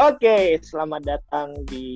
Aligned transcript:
Oke, 0.00 0.56
selamat 0.64 1.04
datang 1.04 1.52
di 1.68 1.92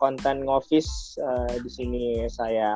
konten 0.00 0.40
ngofis. 0.40 1.20
Uh, 1.20 1.52
di 1.60 1.68
sini 1.68 2.24
saya 2.32 2.72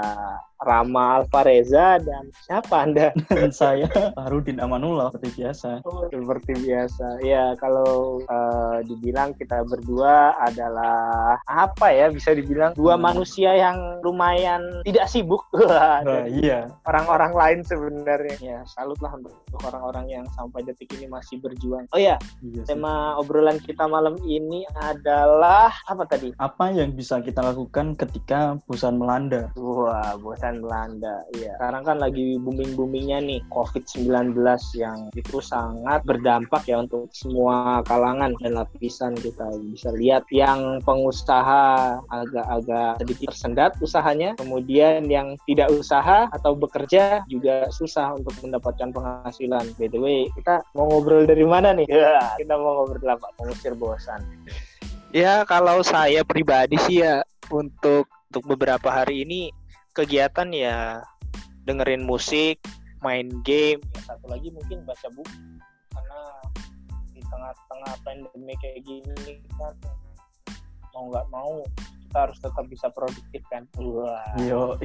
Rama 0.64 1.20
Alvareza 1.20 2.00
dan 2.00 2.32
siapa 2.48 2.88
Anda? 2.88 3.12
Dan 3.34 3.50
saya 3.52 3.84
Harudin 4.16 4.62
Amanullah 4.62 5.12
seperti 5.12 5.44
biasa. 5.44 5.84
Oh, 5.84 6.08
seperti 6.08 6.52
biasa. 6.64 7.20
Ya, 7.20 7.52
kalau 7.58 8.22
uh, 8.30 8.80
dibilang 8.88 9.36
kita 9.36 9.66
berdua 9.68 10.32
adalah 10.40 11.36
apa 11.44 11.92
ya? 11.92 12.08
Bisa 12.08 12.32
dibilang 12.32 12.72
dua 12.72 12.96
hmm. 12.96 13.02
manusia 13.04 13.52
yang 13.52 14.00
lumayan 14.00 14.62
tidak 14.86 15.10
sibuk. 15.10 15.44
uh, 15.58 16.00
iya. 16.30 16.70
Orang-orang 16.88 17.32
lain 17.34 17.58
sebenarnya. 17.66 18.36
Ya, 18.40 18.58
salutlah 18.64 19.12
untuk 19.12 19.34
orang-orang 19.66 20.06
yang 20.08 20.24
sampai 20.32 20.64
detik 20.64 20.88
ini 20.96 21.10
masih 21.10 21.36
berjuang. 21.42 21.84
Oh 21.92 22.00
ya, 22.00 22.16
iya 22.40 22.62
tema 22.64 23.16
obrolan 23.20 23.60
kita 23.60 23.84
malam 23.84 24.16
ini 24.24 24.54
ini 24.54 24.62
adalah 24.78 25.74
apa 25.90 26.04
tadi? 26.06 26.30
Apa 26.38 26.70
yang 26.70 26.94
bisa 26.94 27.18
kita 27.18 27.42
lakukan 27.42 27.98
ketika 27.98 28.54
bosan 28.70 29.00
melanda? 29.00 29.50
Wah, 29.58 30.14
bosan 30.20 30.53
melanda. 30.60 31.22
Iya. 31.34 31.56
Sekarang 31.58 31.82
kan 31.86 31.96
lagi 32.02 32.36
booming-boomingnya 32.42 33.18
nih 33.24 33.40
COVID-19 33.50 34.34
yang 34.78 34.98
itu 35.14 35.38
sangat 35.40 36.02
berdampak 36.04 36.66
ya 36.68 36.82
untuk 36.82 37.10
semua 37.14 37.80
kalangan 37.86 38.34
dan 38.42 38.58
lapisan 38.58 39.14
kita 39.18 39.46
bisa 39.70 39.90
lihat 39.94 40.26
yang 40.30 40.78
pengusaha 40.82 41.98
agak-agak 42.10 43.00
sedikit 43.02 43.28
tersendat 43.34 43.72
usahanya, 43.80 44.36
kemudian 44.38 45.06
yang 45.10 45.34
tidak 45.48 45.72
usaha 45.72 46.30
atau 46.30 46.54
bekerja 46.54 47.26
juga 47.26 47.66
susah 47.72 48.14
untuk 48.14 48.34
mendapatkan 48.44 48.90
penghasilan. 48.94 49.64
By 49.78 49.88
the 49.90 49.98
way, 49.98 50.30
kita 50.38 50.62
mau 50.76 50.86
ngobrol 50.90 51.26
dari 51.26 51.46
mana 51.46 51.74
nih? 51.74 51.86
Ya, 51.90 52.34
kita 52.38 52.54
mau 52.54 52.84
ngobrol 52.84 53.14
apa? 53.14 53.28
Pengusir 53.38 53.74
bosan. 53.74 54.22
Ya 55.14 55.46
kalau 55.46 55.78
saya 55.86 56.26
pribadi 56.26 56.74
sih 56.82 57.06
ya 57.06 57.22
untuk 57.46 58.10
untuk 58.34 58.58
beberapa 58.58 58.90
hari 58.90 59.22
ini 59.22 59.54
kegiatan 59.94 60.50
ya 60.50 61.00
dengerin 61.64 62.04
musik, 62.04 62.60
main 63.00 63.30
game, 63.46 63.80
ya 63.94 64.00
satu 64.12 64.26
lagi 64.28 64.50
mungkin 64.52 64.84
baca 64.84 65.08
buku 65.14 65.38
karena 65.94 66.20
di 67.14 67.20
tengah-tengah 67.22 67.94
pandemi 68.02 68.54
kayak 68.58 68.82
gini 68.82 69.38
kan 69.56 69.72
mau 70.94 71.10
nggak 71.10 71.26
mau 71.30 71.62
kita 72.14 72.30
harus 72.30 72.38
tetap 72.38 72.64
bisa 72.70 72.86
produktif 72.94 73.42
kan. 73.50 73.66
Wah. 73.74 74.22
Yo, 74.38 74.78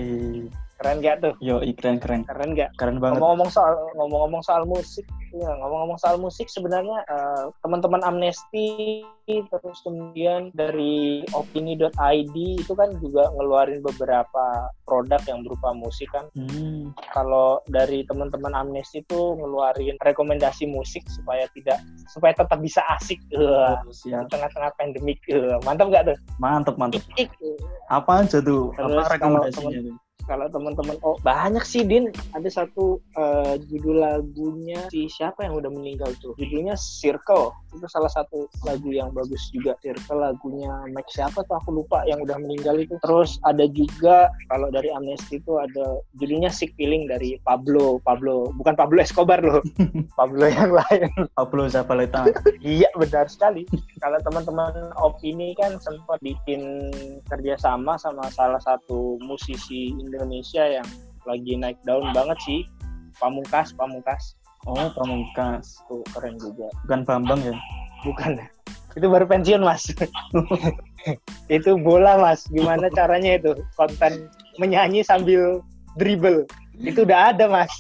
keren 0.82 0.98
gak 0.98 1.22
tuh? 1.22 1.38
Yo, 1.38 1.62
keren 1.78 2.02
keren. 2.02 2.26
Keren 2.26 2.58
gak? 2.58 2.74
Keren 2.82 2.98
banget. 2.98 3.22
Ngomong-ngomong 3.22 3.54
soal 3.54 3.78
ngomong-ngomong 3.94 4.42
soal 4.42 4.66
musik, 4.66 5.06
ya 5.38 5.54
ngomong-ngomong 5.62 6.02
soal 6.02 6.18
musik 6.18 6.50
sebenarnya 6.50 7.06
uh, 7.06 7.54
teman-teman 7.62 8.02
Amnesty 8.02 9.06
terus 9.50 9.78
kemudian 9.86 10.50
dari 10.58 11.22
opini.id 11.38 12.36
itu 12.36 12.74
kan 12.74 12.90
juga 12.98 13.30
ngeluarin 13.38 13.80
beberapa 13.86 14.74
produk 14.84 15.22
yang 15.30 15.46
berupa 15.46 15.70
musik 15.78 16.10
kan. 16.10 16.26
Hmm. 16.34 16.92
Kalau 17.14 17.62
dari 17.70 18.02
teman-teman 18.10 18.58
Amnesty 18.58 19.06
itu 19.06 19.22
ngeluarin 19.38 19.96
rekomendasi 20.02 20.66
musik 20.66 21.06
supaya 21.08 21.46
tidak 21.54 21.78
supaya 22.10 22.34
tetap 22.34 22.58
bisa 22.58 22.82
asik 22.98 23.22
uh, 23.38 23.78
di 23.86 24.12
tengah-tengah 24.12 24.72
pandemik. 24.76 25.22
Uh, 25.30 25.62
mantap 25.62 25.94
gak 25.94 26.04
tuh? 26.10 26.18
Mantap, 26.42 26.76
mantap. 26.82 27.06
Apa 27.94 28.26
aja 28.26 28.42
tuh? 28.42 28.74
Terus 28.74 29.06
Apa 29.06 29.14
rekomendasinya? 29.16 29.70
kalau 29.70 30.09
teman-teman 30.30 30.98
oh 31.02 31.18
banyak 31.26 31.66
sih 31.66 31.82
Din. 31.82 32.14
Ada 32.38 32.64
satu 32.66 33.02
uh, 33.18 33.58
judul 33.66 34.06
lagunya 34.06 34.86
si 34.94 35.10
siapa 35.10 35.42
yang 35.42 35.58
udah 35.58 35.72
meninggal 35.74 36.14
tuh? 36.22 36.38
Judulnya 36.38 36.78
Circle. 36.78 37.50
Itu 37.74 37.86
salah 37.90 38.10
satu 38.14 38.46
lagu 38.62 38.94
yang 38.94 39.10
bagus 39.10 39.50
juga. 39.50 39.74
Circle 39.82 40.22
lagunya 40.22 40.70
Max 40.94 41.18
siapa 41.18 41.42
tuh? 41.46 41.58
Aku 41.58 41.74
lupa 41.74 42.06
yang 42.06 42.22
udah 42.22 42.38
meninggal 42.38 42.78
itu. 42.78 42.94
Terus 43.02 43.42
ada 43.48 43.66
juga 43.74 44.30
kalau 44.54 44.70
dari 44.70 44.94
Amnesty 44.94 45.42
itu 45.42 45.58
ada 45.58 45.98
judulnya 46.22 46.54
Sick 46.54 46.78
Feeling 46.78 47.10
dari 47.10 47.42
Pablo. 47.42 47.98
Pablo 48.06 48.54
bukan 48.54 48.78
Pablo 48.78 49.02
Escobar 49.02 49.42
loh. 49.42 49.66
Pablo 50.20 50.46
yang 50.46 50.70
lain. 50.70 51.10
Pablo 51.34 51.66
Zabaleta. 51.66 52.30
Iya 52.60 52.92
benar 53.00 53.32
sekali. 53.32 53.64
Kalau 54.04 54.20
teman-teman 54.20 54.92
opini 55.00 55.56
kan 55.56 55.80
sempat 55.80 56.20
bikin 56.20 56.92
kerjasama 57.32 57.96
sama 57.96 58.28
salah 58.36 58.60
satu 58.60 59.16
musisi 59.24 59.96
Indonesia 59.96 60.19
Indonesia 60.20 60.68
yang 60.68 60.88
lagi 61.24 61.56
naik 61.56 61.80
daun 61.88 62.12
banget 62.12 62.36
sih. 62.44 62.68
Pamungkas 63.24 63.72
Pamungkas. 63.72 64.36
Oh 64.68 64.92
Pamungkas. 64.92 65.80
Tuh 65.88 66.04
keren 66.12 66.36
juga. 66.36 66.68
Bukan 66.84 67.08
Bambang 67.08 67.40
ya? 67.40 67.56
Bukan. 68.04 68.36
Itu 69.00 69.08
baru 69.08 69.24
pensiun 69.32 69.64
mas. 69.64 69.88
Itu 71.56 71.80
bola 71.80 72.20
mas. 72.20 72.44
Gimana 72.52 72.92
caranya 72.92 73.40
itu? 73.40 73.56
Konten 73.80 74.28
menyanyi 74.60 75.08
sambil 75.08 75.64
dribble 75.96 76.44
itu 76.80 77.04
udah 77.04 77.36
ada 77.36 77.46
mas 77.52 77.72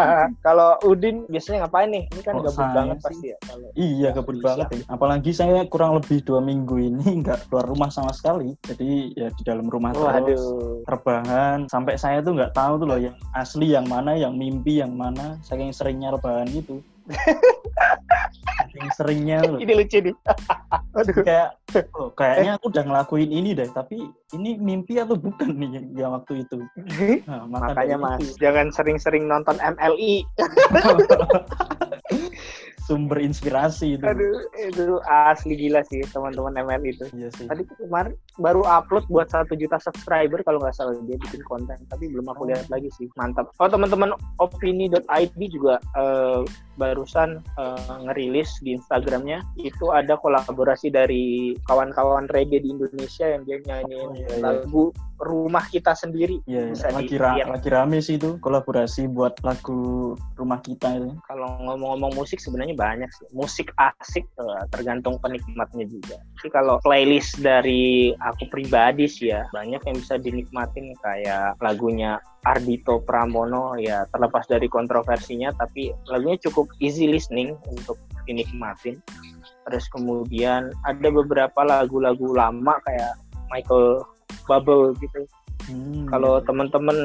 kalau 0.46 0.74
Udin 0.82 1.22
biasanya 1.30 1.66
ngapain 1.66 1.90
nih 1.90 2.04
ini 2.10 2.22
kan 2.26 2.34
oh, 2.34 2.42
gabut 2.42 2.68
banget 2.74 2.96
sih. 2.98 3.06
pasti 3.06 3.26
ya 3.30 3.38
kalau 3.46 3.68
iya 3.78 4.08
gabut 4.10 4.36
banget 4.42 4.66
ya. 4.74 4.82
apalagi 4.90 5.30
saya 5.30 5.62
kurang 5.70 6.02
lebih 6.02 6.18
dua 6.26 6.42
minggu 6.42 6.76
ini 6.78 7.06
nggak 7.22 7.46
keluar 7.46 7.66
rumah 7.70 7.90
sama 7.94 8.10
sekali 8.10 8.58
jadi 8.66 8.90
ya 9.14 9.28
di 9.30 9.42
dalam 9.46 9.70
rumah 9.70 9.94
oh, 9.94 10.10
terus 10.26 10.42
aduh. 10.42 10.82
rebahan 10.90 11.70
sampai 11.70 11.94
saya 11.94 12.18
tuh 12.20 12.34
nggak 12.34 12.54
tahu 12.54 12.82
tuh 12.82 12.86
loh 12.90 12.98
yang 12.98 13.16
asli 13.38 13.72
yang 13.72 13.86
mana 13.86 14.18
yang 14.18 14.34
mimpi 14.34 14.82
yang 14.82 14.92
mana 14.98 15.38
saking 15.46 15.70
seringnya 15.70 16.10
rebahan 16.10 16.50
gitu 16.50 16.82
saking 18.70 18.90
seringnya 18.94 19.38
loh. 19.44 19.58
Ini 19.58 19.72
lucu 19.74 19.98
nih. 20.00 20.14
Aduh. 20.98 21.22
kayak 21.22 21.48
oh, 21.94 22.10
kayaknya 22.14 22.58
aku 22.58 22.66
udah 22.70 22.82
ngelakuin 22.82 23.30
ini 23.30 23.54
deh 23.54 23.70
tapi 23.70 24.10
ini 24.34 24.58
mimpi 24.58 24.98
atau 24.98 25.14
bukan 25.14 25.54
nih 25.54 25.70
yang, 25.78 25.86
yang 25.94 26.10
waktu 26.14 26.42
itu? 26.42 26.58
Nah, 27.26 27.46
makanya 27.46 27.96
mas 27.98 28.22
itu. 28.22 28.42
jangan 28.42 28.74
sering-sering 28.74 29.30
nonton 29.30 29.58
MLI 29.62 30.26
sumber 32.90 33.22
inspirasi 33.22 33.94
itu. 33.94 34.02
Aduh, 34.02 34.42
itu 34.58 34.98
asli 35.06 35.54
gila 35.54 35.86
sih 35.86 36.02
teman-teman 36.10 36.58
ML 36.58 36.82
itu. 36.82 37.06
Iya 37.14 37.30
sih. 37.38 37.46
Tadi 37.46 37.62
kemarin 37.78 38.18
baru 38.42 38.66
upload 38.66 39.06
buat 39.06 39.30
satu 39.30 39.54
juta 39.54 39.78
subscriber 39.78 40.42
kalau 40.42 40.58
nggak 40.58 40.74
salah 40.74 40.98
dia 41.06 41.14
bikin 41.22 41.46
konten, 41.46 41.78
tapi 41.86 42.10
belum 42.10 42.26
aku 42.34 42.50
lihat 42.50 42.66
lagi 42.66 42.90
sih. 42.98 43.06
Mantap. 43.14 43.54
Oh 43.62 43.70
teman-teman 43.70 44.10
opini.id 44.42 45.38
juga 45.54 45.78
uh, 45.94 46.42
barusan 46.74 47.38
uh, 47.60 47.94
ngerilis 48.10 48.50
di 48.66 48.74
Instagramnya 48.74 49.44
itu 49.62 49.94
ada 49.94 50.18
kolaborasi 50.18 50.90
dari 50.90 51.54
kawan-kawan 51.70 52.26
reggae 52.34 52.58
di 52.58 52.74
Indonesia 52.74 53.30
yang 53.30 53.46
dia 53.46 53.62
nyanyiin 53.62 54.10
oh, 54.10 54.16
iya, 54.16 54.26
iya. 54.26 54.42
lagu 54.42 54.90
rumah 55.20 55.64
kita 55.68 55.92
sendiri. 55.92 56.40
Iya, 56.48 56.72
bisa 56.72 56.88
lagi, 56.88 57.14
ra 57.20 57.36
lagi 57.44 57.68
rame 57.68 58.00
sih 58.00 58.16
itu 58.16 58.40
kolaborasi 58.40 59.12
buat 59.12 59.36
lagu 59.44 60.16
rumah 60.40 60.64
kita 60.64 60.96
itu. 60.96 61.12
Kalau 61.28 61.60
ngomong-ngomong 61.60 62.16
musik 62.16 62.40
sebenarnya 62.40 62.72
banyak 62.80 63.10
sih. 63.12 63.28
Musik 63.36 63.68
asik 63.76 64.24
uh, 64.40 64.64
tergantung 64.72 65.20
penikmatnya 65.20 65.84
juga. 65.84 66.16
Tapi 66.40 66.48
kalau 66.48 66.80
playlist 66.80 67.36
dari 67.44 68.16
aku 68.16 68.48
pribadi 68.48 69.04
sih 69.04 69.28
ya 69.28 69.44
banyak 69.52 69.84
yang 69.84 69.96
bisa 70.00 70.16
dinikmatin 70.16 70.96
kayak 71.04 71.60
lagunya 71.60 72.16
Ardito 72.48 73.04
Pramono 73.04 73.76
ya 73.76 74.08
terlepas 74.08 74.48
dari 74.48 74.64
kontroversinya 74.72 75.52
tapi 75.52 75.92
lagunya 76.08 76.40
cukup 76.48 76.72
easy 76.80 77.04
listening 77.04 77.52
untuk 77.68 78.00
dinikmatin. 78.24 78.96
Terus 79.68 79.84
kemudian 79.92 80.72
ada 80.88 81.08
beberapa 81.12 81.60
lagu-lagu 81.60 82.32
lama 82.32 82.80
kayak 82.88 83.12
Michael 83.52 84.00
bubble 84.48 84.96
gitu. 84.98 85.28
Hmm. 85.68 86.08
Kalau 86.08 86.40
teman-teman 86.44 86.96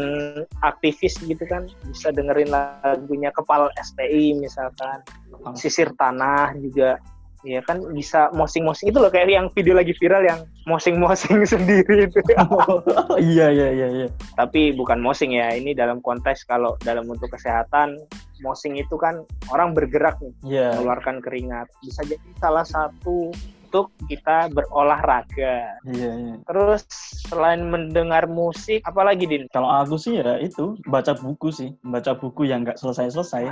aktivis 0.63 1.19
gitu 1.23 1.43
kan 1.49 1.67
bisa 1.87 2.13
dengerin 2.13 2.53
lagunya 2.53 3.33
Kepal 3.35 3.67
STI 3.75 4.37
misalkan, 4.39 5.03
oh. 5.43 5.55
Sisir 5.57 5.91
Tanah 5.97 6.55
juga 6.59 7.01
ya 7.45 7.61
kan 7.61 7.77
bisa 7.93 8.33
mosing-mosing 8.33 8.89
itu 8.89 8.97
loh 8.97 9.13
kayak 9.13 9.29
yang 9.29 9.47
video 9.53 9.77
lagi 9.77 9.93
viral 10.01 10.25
yang 10.25 10.41
mosing-mosing 10.65 11.45
sendiri 11.53 12.09
itu. 12.09 12.19
oh, 12.41 12.81
iya 13.21 13.53
iya 13.53 13.69
iya 13.69 13.87
iya. 14.03 14.07
Tapi 14.33 14.73
bukan 14.73 14.97
mosing 14.97 15.37
ya, 15.37 15.53
ini 15.53 15.77
dalam 15.77 16.01
konteks 16.01 16.49
kalau 16.49 16.73
dalam 16.81 17.05
untuk 17.05 17.29
kesehatan 17.29 18.01
mosing 18.41 18.75
itu 18.75 18.97
kan 18.97 19.23
orang 19.53 19.77
bergerak 19.77 20.17
nih, 20.19 20.33
yeah. 20.43 20.73
mengeluarkan 20.75 21.21
keringat. 21.21 21.69
Bisa 21.85 22.01
jadi 22.03 22.29
salah 22.41 22.65
satu 22.65 23.29
untuk 23.75 23.91
kita 24.07 24.47
berolahraga. 24.55 25.75
Iya, 25.83 26.11
iya. 26.15 26.35
Terus 26.47 26.87
selain 27.27 27.67
mendengar 27.67 28.23
musik, 28.23 28.79
apalagi 28.87 29.27
Din? 29.27 29.51
Kalau 29.51 29.67
aku 29.67 29.99
sih 29.99 30.23
ya 30.23 30.39
itu 30.39 30.79
baca 30.87 31.11
buku 31.11 31.51
sih, 31.51 31.75
baca 31.83 32.15
buku 32.15 32.47
yang 32.47 32.63
nggak 32.63 32.79
selesai-selesai. 32.79 33.51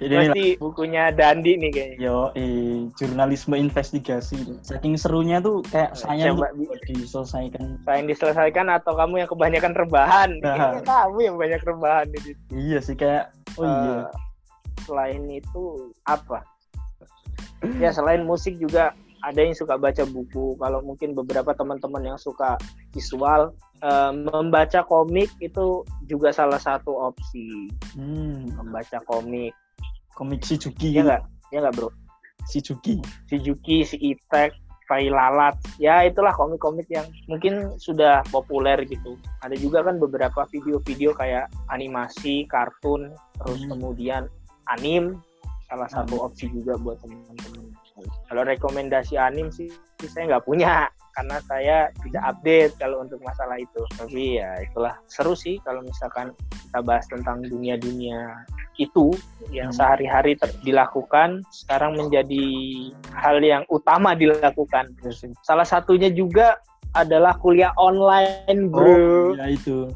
Jadi 0.00 0.16
Pasti 0.16 0.44
bukunya 0.60 1.08
Dandi 1.12 1.56
nih 1.56 1.72
kayaknya. 1.72 1.96
Yo, 2.04 2.32
eh, 2.36 2.88
jurnalisme 3.00 3.56
investigasi. 3.56 4.60
Saking 4.60 5.00
serunya 5.00 5.40
tuh 5.40 5.64
kayak 5.72 5.96
saya 5.96 6.36
Coba 6.36 6.52
diselesaikan. 6.84 7.80
Saya 7.88 8.04
diselesaikan 8.04 8.68
atau 8.68 8.92
kamu 8.92 9.24
yang 9.24 9.30
kebanyakan 9.32 9.72
rebahan? 9.72 10.30
Nah. 10.44 10.84
kamu 10.84 11.32
yang 11.32 11.36
banyak 11.40 11.60
rebahan 11.64 12.08
ini. 12.12 12.32
Iya 12.52 12.78
sih 12.84 12.96
kayak 12.96 13.32
oh 13.56 13.64
uh, 13.64 13.72
iya. 13.72 14.00
Selain 14.84 15.24
itu 15.28 15.92
apa? 16.08 16.44
Ya 17.80 17.92
selain 17.92 18.24
musik 18.24 18.56
juga 18.56 18.96
ada 19.20 19.40
yang 19.40 19.56
suka 19.56 19.76
baca 19.76 20.04
buku. 20.08 20.56
Kalau 20.56 20.80
mungkin 20.80 21.12
beberapa 21.12 21.52
teman-teman 21.52 22.14
yang 22.14 22.18
suka 22.20 22.56
visual, 22.92 23.52
uh, 23.84 24.12
membaca 24.12 24.80
komik 24.84 25.28
itu 25.44 25.84
juga 26.08 26.32
salah 26.32 26.60
satu 26.60 27.12
opsi. 27.12 27.68
Hmm. 27.96 28.48
Membaca 28.56 29.00
komik. 29.04 29.52
Komik 30.16 30.40
si 30.44 30.56
Juki. 30.56 30.96
Ya 30.96 31.04
nggak? 31.04 31.22
Ya 31.52 31.58
nggak 31.64 31.74
bro? 31.76 31.88
Si 32.48 32.64
Juki. 32.64 33.00
Si 33.28 33.36
Juki, 33.40 33.84
si 33.84 33.96
Itek, 34.00 34.56
Tai 34.88 35.06
Lalat. 35.06 35.54
Ya 35.78 36.02
itulah 36.02 36.34
komik-komik 36.34 36.88
yang 36.90 37.06
mungkin 37.28 37.76
sudah 37.76 38.24
populer 38.32 38.80
gitu. 38.88 39.20
Ada 39.44 39.54
juga 39.54 39.84
kan 39.84 40.00
beberapa 40.00 40.48
video-video 40.48 41.12
kayak 41.14 41.52
animasi, 41.70 42.48
kartun, 42.48 43.12
terus 43.38 43.60
hmm. 43.64 43.70
kemudian 43.76 44.22
anim 44.66 45.20
salah 45.70 45.86
satu 45.86 46.18
hmm. 46.18 46.26
opsi 46.26 46.50
juga 46.50 46.74
buat 46.82 46.98
teman-teman. 46.98 47.70
Kalau 48.26 48.42
rekomendasi 48.42 49.14
anim 49.14 49.52
sih 49.54 49.70
saya 50.02 50.34
nggak 50.34 50.44
punya 50.48 50.88
karena 51.14 51.36
saya 51.44 51.76
tidak 52.00 52.22
update 52.26 52.72
kalau 52.80 53.06
untuk 53.06 53.22
masalah 53.22 53.54
itu. 53.60 53.82
Tapi 53.94 54.42
ya 54.42 54.50
itulah 54.66 54.98
seru 55.06 55.38
sih 55.38 55.62
kalau 55.62 55.84
misalkan 55.86 56.34
kita 56.50 56.80
bahas 56.82 57.06
tentang 57.06 57.46
dunia-dunia 57.46 58.34
itu 58.80 59.14
yang 59.54 59.70
hmm. 59.70 59.78
sehari-hari 59.78 60.34
dilakukan 60.64 61.44
sekarang 61.52 61.94
menjadi 61.94 62.46
hal 63.14 63.38
yang 63.38 63.62
utama 63.70 64.18
dilakukan. 64.18 64.90
Salah 65.46 65.68
satunya 65.68 66.10
juga 66.10 66.58
adalah 66.96 67.38
kuliah 67.38 67.70
online, 67.78 68.66
bro. 68.66 68.82
Oh, 68.82 69.28
ya 69.38 69.46
itu. 69.46 69.86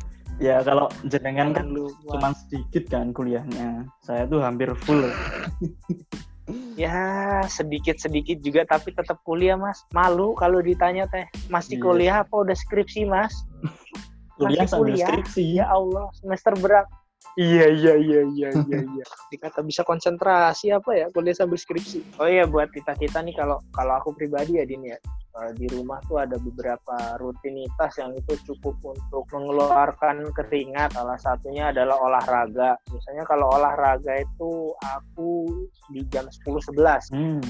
Ya 0.42 0.60
kalau 0.66 0.90
jenengan 1.06 1.54
kan 1.54 1.70
cuma 2.10 2.34
sedikit 2.46 2.90
kan 2.90 3.14
kuliahnya. 3.14 3.86
Saya 4.02 4.26
tuh 4.26 4.42
hampir 4.42 4.74
full. 4.74 5.06
ya 6.76 7.40
sedikit 7.48 7.96
sedikit 7.96 8.36
juga 8.44 8.68
tapi 8.68 8.92
tetap 8.92 9.16
kuliah 9.24 9.56
mas 9.56 9.80
malu 9.96 10.36
kalau 10.36 10.60
ditanya 10.60 11.08
teh 11.08 11.24
masih 11.48 11.80
iya. 11.80 11.84
kuliah 11.84 12.16
apa 12.20 12.34
udah 12.36 12.52
skripsi 12.52 13.08
mas 13.08 13.32
kuliah 14.36 14.68
masih 14.68 14.76
kuliah 14.76 15.08
skripsi 15.08 15.44
ya 15.56 15.64
Allah 15.72 16.12
semester 16.20 16.52
berat 16.60 16.84
Iya 17.34 17.66
iya 17.66 17.94
iya 17.98 18.20
iya 18.30 18.48
iya 18.68 18.80
iya. 18.84 19.04
Dikata 19.32 19.64
bisa 19.64 19.82
konsentrasi 19.82 20.70
apa 20.70 20.94
ya 20.94 21.06
kuliah 21.10 21.34
sambil 21.34 21.58
skripsi. 21.58 22.20
Oh 22.22 22.30
iya 22.30 22.46
buat 22.46 22.70
kita 22.70 22.94
kita 22.94 23.26
nih 23.26 23.34
kalau 23.34 23.58
kalau 23.74 23.98
aku 23.98 24.14
pribadi 24.14 24.60
ya 24.60 24.64
Din 24.68 24.86
ya 24.86 25.00
di 25.58 25.66
rumah 25.66 25.98
tuh 26.06 26.22
ada 26.22 26.38
beberapa 26.38 27.18
rutinitas 27.18 27.98
yang 27.98 28.14
itu 28.14 28.38
cukup 28.46 28.78
untuk 28.86 29.26
mengeluarkan 29.34 30.30
keringat. 30.30 30.94
Salah 30.94 31.18
satunya 31.18 31.74
adalah 31.74 31.98
olahraga. 31.98 32.78
Misalnya 32.94 33.26
kalau 33.26 33.50
olahraga 33.50 34.22
itu 34.22 34.70
aku 34.78 35.50
di 35.90 36.06
jam 36.14 36.30
10-11. 36.30 37.10
Hmm. 37.10 37.42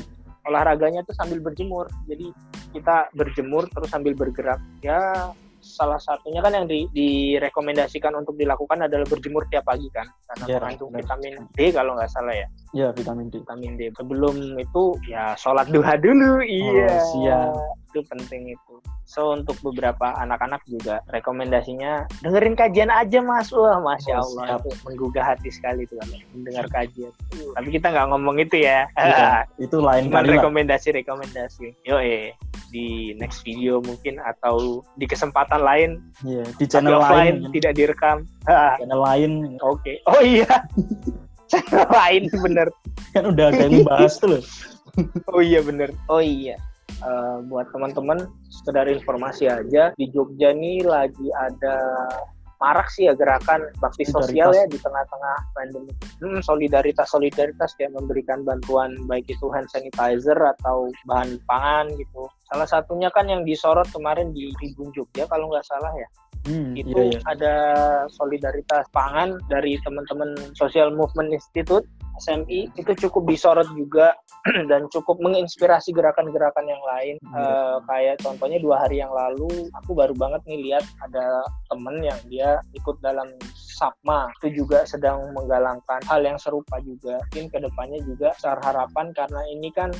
Olahraganya 0.49 1.05
tuh 1.05 1.13
sambil 1.17 1.45
berjemur. 1.45 1.85
Jadi 2.09 2.33
kita 2.73 3.13
berjemur 3.13 3.69
terus 3.69 3.93
sambil 3.93 4.17
bergerak. 4.17 4.61
Ya 4.81 5.33
salah 5.65 5.97
satunya 5.97 6.45
kan 6.45 6.53
yang 6.53 6.69
di, 6.69 6.85
direkomendasikan 6.93 8.13
untuk 8.13 8.37
dilakukan 8.37 8.85
adalah 8.85 9.09
berjemur 9.09 9.49
tiap 9.49 9.65
pagi 9.65 9.89
kan 9.89 10.05
karena 10.29 10.45
yeah, 10.45 10.61
mengandung 10.61 10.93
vitamin 10.93 11.35
D 11.57 11.73
kalau 11.73 11.97
nggak 11.97 12.13
salah 12.13 12.37
ya. 12.37 12.49
Iya 12.75 12.91
vitamin 12.91 13.31
D. 13.31 13.39
Vitamin 13.47 13.79
D. 13.79 13.95
Sebelum 13.95 14.59
itu 14.59 14.99
ya 15.07 15.39
sholat 15.39 15.71
duha 15.71 15.95
dulu. 15.95 16.43
Oh, 16.43 16.45
iya. 16.45 16.99
Siap. 17.15 17.55
Itu 17.95 18.03
penting 18.11 18.51
itu. 18.51 18.75
So 19.07 19.31
untuk 19.31 19.55
beberapa 19.63 20.11
anak-anak 20.19 20.67
juga 20.67 20.99
rekomendasinya 21.15 22.11
dengerin 22.27 22.59
kajian 22.59 22.91
aja 22.91 23.23
mas. 23.23 23.55
Wah 23.55 23.79
masya 23.79 24.19
oh, 24.19 24.27
Allah 24.27 24.59
itu 24.59 24.75
menggugah 24.83 25.23
hati 25.23 25.55
sekali 25.55 25.87
tuh 25.87 26.03
kalau 26.03 26.19
mendengar 26.35 26.67
kajian. 26.67 27.15
Tapi 27.31 27.69
kita 27.71 27.95
nggak 27.95 28.11
ngomong 28.11 28.43
itu 28.43 28.67
ya. 28.67 28.91
Iya, 28.99 29.47
itu 29.71 29.79
lain 29.79 30.11
kali 30.11 30.35
rekomendasi 30.35 30.99
rekomendasi. 30.99 31.79
Yo 31.87 32.03
eh 32.03 32.35
di 32.75 33.15
next 33.23 33.47
video 33.47 33.79
mungkin 33.79 34.19
atau 34.19 34.83
di 34.99 35.07
kesempatan 35.07 35.63
lain. 35.63 36.03
Iya, 36.27 36.43
di 36.59 36.67
channel 36.67 36.99
lain 36.99 37.55
tidak 37.55 37.79
direkam. 37.79 38.27
Channel 38.51 38.99
lain. 38.99 39.31
Oke. 39.63 40.03
Okay. 40.03 40.11
Oh 40.11 40.19
iya. 40.19 40.51
channel 41.51 41.87
lain 41.91 42.23
bener. 42.43 42.69
Kan 43.13 43.25
udah 43.31 43.45
ada 43.53 43.63
yang 43.69 43.87
bahas 43.87 44.17
tuh 44.19 44.39
loh. 44.39 44.43
oh 45.35 45.43
iya 45.43 45.61
bener. 45.61 45.91
Oh 46.11 46.23
iya. 46.23 46.59
Uh, 47.03 47.43
buat 47.51 47.69
teman-teman 47.75 48.31
sekedar 48.49 48.87
informasi 48.87 49.51
aja 49.51 49.91
di 49.99 50.07
Jogja 50.15 50.55
nih 50.55 50.87
lagi 50.87 51.27
ada 51.35 51.77
marak 52.63 52.89
sih 52.89 53.11
ya 53.11 53.13
gerakan 53.13 53.69
bakti 53.83 54.09
sosial 54.09 54.55
ya 54.57 54.65
di 54.65 54.81
tengah-tengah 54.81 55.37
pandemi. 55.53 55.93
Hmm, 56.23 56.41
solidaritas 56.41 57.13
solidaritas 57.13 57.77
kayak 57.77 57.93
memberikan 57.93 58.41
bantuan 58.47 58.97
baik 59.05 59.29
itu 59.29 59.53
hand 59.53 59.69
sanitizer 59.69 60.37
atau 60.39 60.89
bahan 61.05 61.37
pangan 61.45 61.93
gitu. 61.99 62.25
Salah 62.49 62.69
satunya 62.69 63.13
kan 63.13 63.29
yang 63.29 63.43
disorot 63.45 63.89
kemarin 63.93 64.33
di 64.33 64.49
Tribun 64.57 64.95
Jogja 64.97 65.29
kalau 65.29 65.53
nggak 65.53 65.67
salah 65.67 65.93
ya. 65.99 66.09
Hmm, 66.45 66.77
itu 66.77 66.93
iya, 66.93 67.17
iya. 67.17 67.21
ada 67.25 67.55
solidaritas 68.13 68.85
pangan 68.93 69.41
dari 69.49 69.81
teman-teman 69.81 70.37
Social 70.53 70.93
Movement 70.93 71.33
Institute 71.33 71.89
SMI 72.21 72.71
itu 72.79 72.93
cukup 73.07 73.27
disorot 73.27 73.67
juga 73.75 74.15
dan 74.71 74.87
cukup 74.93 75.19
menginspirasi 75.19 75.91
gerakan-gerakan 75.91 76.69
yang 76.69 76.83
lain. 76.85 77.17
Uh, 77.35 77.81
kayak 77.89 78.21
contohnya 78.23 78.61
dua 78.61 78.87
hari 78.87 79.03
yang 79.03 79.11
lalu 79.11 79.49
aku 79.83 79.97
baru 79.97 80.15
banget 80.15 80.45
nih 80.47 80.61
lihat 80.71 80.85
ada 81.03 81.43
temen 81.73 81.97
yang 82.05 82.21
dia 82.31 82.61
ikut 82.77 83.01
dalam 83.01 83.27
Sapma. 83.57 84.31
Itu 84.39 84.55
juga 84.55 84.87
sedang 84.87 85.35
menggalangkan 85.35 86.05
hal 86.07 86.23
yang 86.23 86.39
serupa 86.39 86.79
juga. 86.85 87.19
Mungkin 87.33 87.51
ke 87.51 87.59
depannya 87.59 87.99
juga 88.07 88.31
besar 88.37 88.61
harapan 88.63 89.11
karena 89.17 89.41
ini 89.51 89.73
kan 89.75 89.91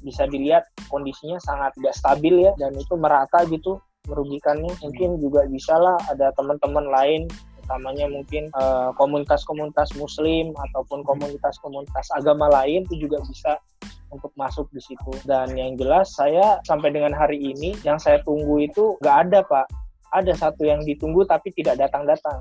bisa 0.00 0.30
dilihat 0.30 0.62
kondisinya 0.86 1.42
sangat 1.42 1.74
tidak 1.74 1.94
stabil 1.98 2.46
ya 2.46 2.54
dan 2.56 2.70
itu 2.78 2.94
merata 2.94 3.42
gitu 3.50 3.82
merugikannya. 4.08 4.72
Mungkin 4.82 5.20
juga 5.20 5.44
bisa 5.46 5.76
lah 5.76 6.00
ada 6.08 6.32
teman-teman 6.34 6.88
lain 6.88 7.22
utamanya 7.68 8.08
mungkin 8.08 8.48
eh, 8.48 8.90
komunitas-komunitas 8.96 9.92
uh, 9.92 9.96
muslim 10.00 10.56
ataupun 10.56 11.04
komunitas-komunitas 11.04 12.08
agama 12.16 12.48
lain 12.48 12.88
itu 12.88 13.04
juga 13.04 13.20
bisa 13.28 13.60
untuk 14.08 14.32
masuk 14.40 14.64
di 14.72 14.80
situ. 14.80 15.12
Dan 15.28 15.52
yang 15.52 15.76
jelas 15.76 16.16
saya 16.16 16.64
sampai 16.64 16.96
dengan 16.96 17.12
hari 17.12 17.36
ini 17.36 17.76
yang 17.84 18.00
saya 18.00 18.24
tunggu 18.24 18.64
itu 18.64 18.96
nggak 19.04 19.16
ada 19.28 19.44
pak. 19.44 19.68
Ada 20.16 20.32
satu 20.48 20.64
yang 20.64 20.80
ditunggu 20.88 21.28
tapi 21.28 21.52
tidak 21.52 21.76
datang-datang. 21.76 22.40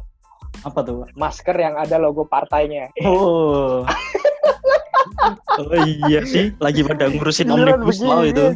Apa 0.63 0.79
tuh 0.79 1.03
masker 1.19 1.59
yang 1.59 1.75
ada 1.75 1.99
logo 1.99 2.23
partainya. 2.23 2.87
Oh. 3.03 3.83
Oh 5.57 5.73
iya 5.83 6.21
sih. 6.23 6.53
Lagi 6.61 6.85
pada 6.85 7.09
ngurusin 7.09 7.49
omnibus 7.49 7.99
law 8.05 8.21
itu 8.21 8.53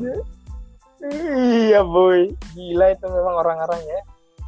iya 1.71 1.81
boy. 1.87 2.27
Gila 2.51 2.85
itu 2.91 3.05
memang 3.07 3.35
orang-orang 3.39 3.81
ya. 3.87 3.99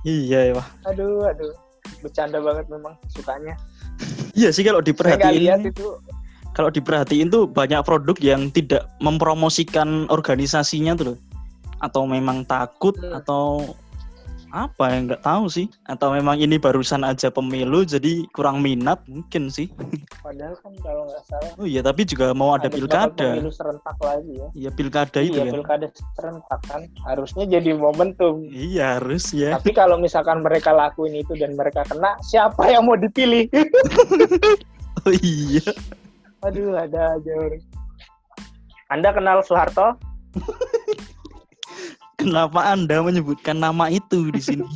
Iya 0.03 0.39
ya 0.51 0.63
aduh 0.84 1.24
aduh. 1.32 1.56
Bercanda 2.03 2.44
banget 2.44 2.68
memang 2.68 3.00
sukanya. 3.08 3.56
Iya 4.36 4.51
sih 4.51 4.68
kalau 4.68 4.84
diperhatiin 4.84 5.72
itu. 5.72 5.96
kalau 6.53 6.70
diperhatiin 6.70 7.34
tuh 7.34 7.50
banyak 7.50 7.82
produk 7.82 8.13
yang 8.22 8.51
tidak 8.51 8.86
mempromosikan 9.00 10.12
organisasinya 10.12 10.94
tuh 11.00 11.06
loh. 11.15 11.18
Atau 11.80 12.03
memang 12.08 12.44
takut 12.44 12.96
hmm. 13.00 13.24
atau 13.24 13.75
apa 14.53 14.93
ya 14.93 14.98
nggak 15.10 15.24
tahu 15.25 15.50
sih. 15.50 15.65
Atau 15.89 16.13
memang 16.13 16.38
ini 16.38 16.62
barusan 16.62 17.01
aja 17.01 17.33
pemilu 17.33 17.81
jadi 17.83 18.24
kurang 18.38 18.62
minat 18.62 19.01
mungkin 19.10 19.50
sih. 19.50 19.67
Padahal 20.22 20.53
kan 20.62 20.74
kalau 20.86 21.03
nggak 21.10 21.24
salah 21.25 21.51
oh 21.57 21.65
iya 21.65 21.81
tapi 21.81 22.05
juga 22.05 22.31
mau 22.38 22.53
ada, 22.53 22.69
ada 22.69 22.77
pilkada. 22.77 23.29
pemilu 23.33 23.51
serentak 23.51 23.98
lagi 24.00 24.31
ya. 24.38 24.48
Iya 24.53 24.69
pilkada 24.72 25.19
itu 25.19 25.36
iya, 25.36 25.50
ya. 25.50 25.53
pilkada 25.57 25.88
serentak 26.15 26.62
kan. 26.69 26.81
Harusnya 27.10 27.43
jadi 27.50 27.74
momentum. 27.74 28.45
Iya 28.48 29.01
harus 29.01 29.33
ya. 29.33 29.57
Tapi 29.57 29.74
kalau 29.74 29.98
misalkan 29.98 30.45
mereka 30.45 30.72
lakuin 30.72 31.17
itu 31.17 31.33
dan 31.33 31.57
mereka 31.57 31.81
kena 31.89 32.15
siapa 32.22 32.69
yang 32.69 32.86
mau 32.86 32.95
dipilih? 32.95 33.50
Oh 35.03 35.12
iya. 35.19 35.60
Aduh 36.48 36.79
ada 36.79 37.19
aja 37.19 37.33
anda 38.93 39.10
kenal 39.10 39.41
Soeharto 39.41 39.98
Kenapa 42.24 42.60
Anda 42.72 43.03
menyebutkan 43.03 43.60
nama 43.60 43.92
itu 43.92 44.32
di 44.32 44.42
sini? 44.42 44.68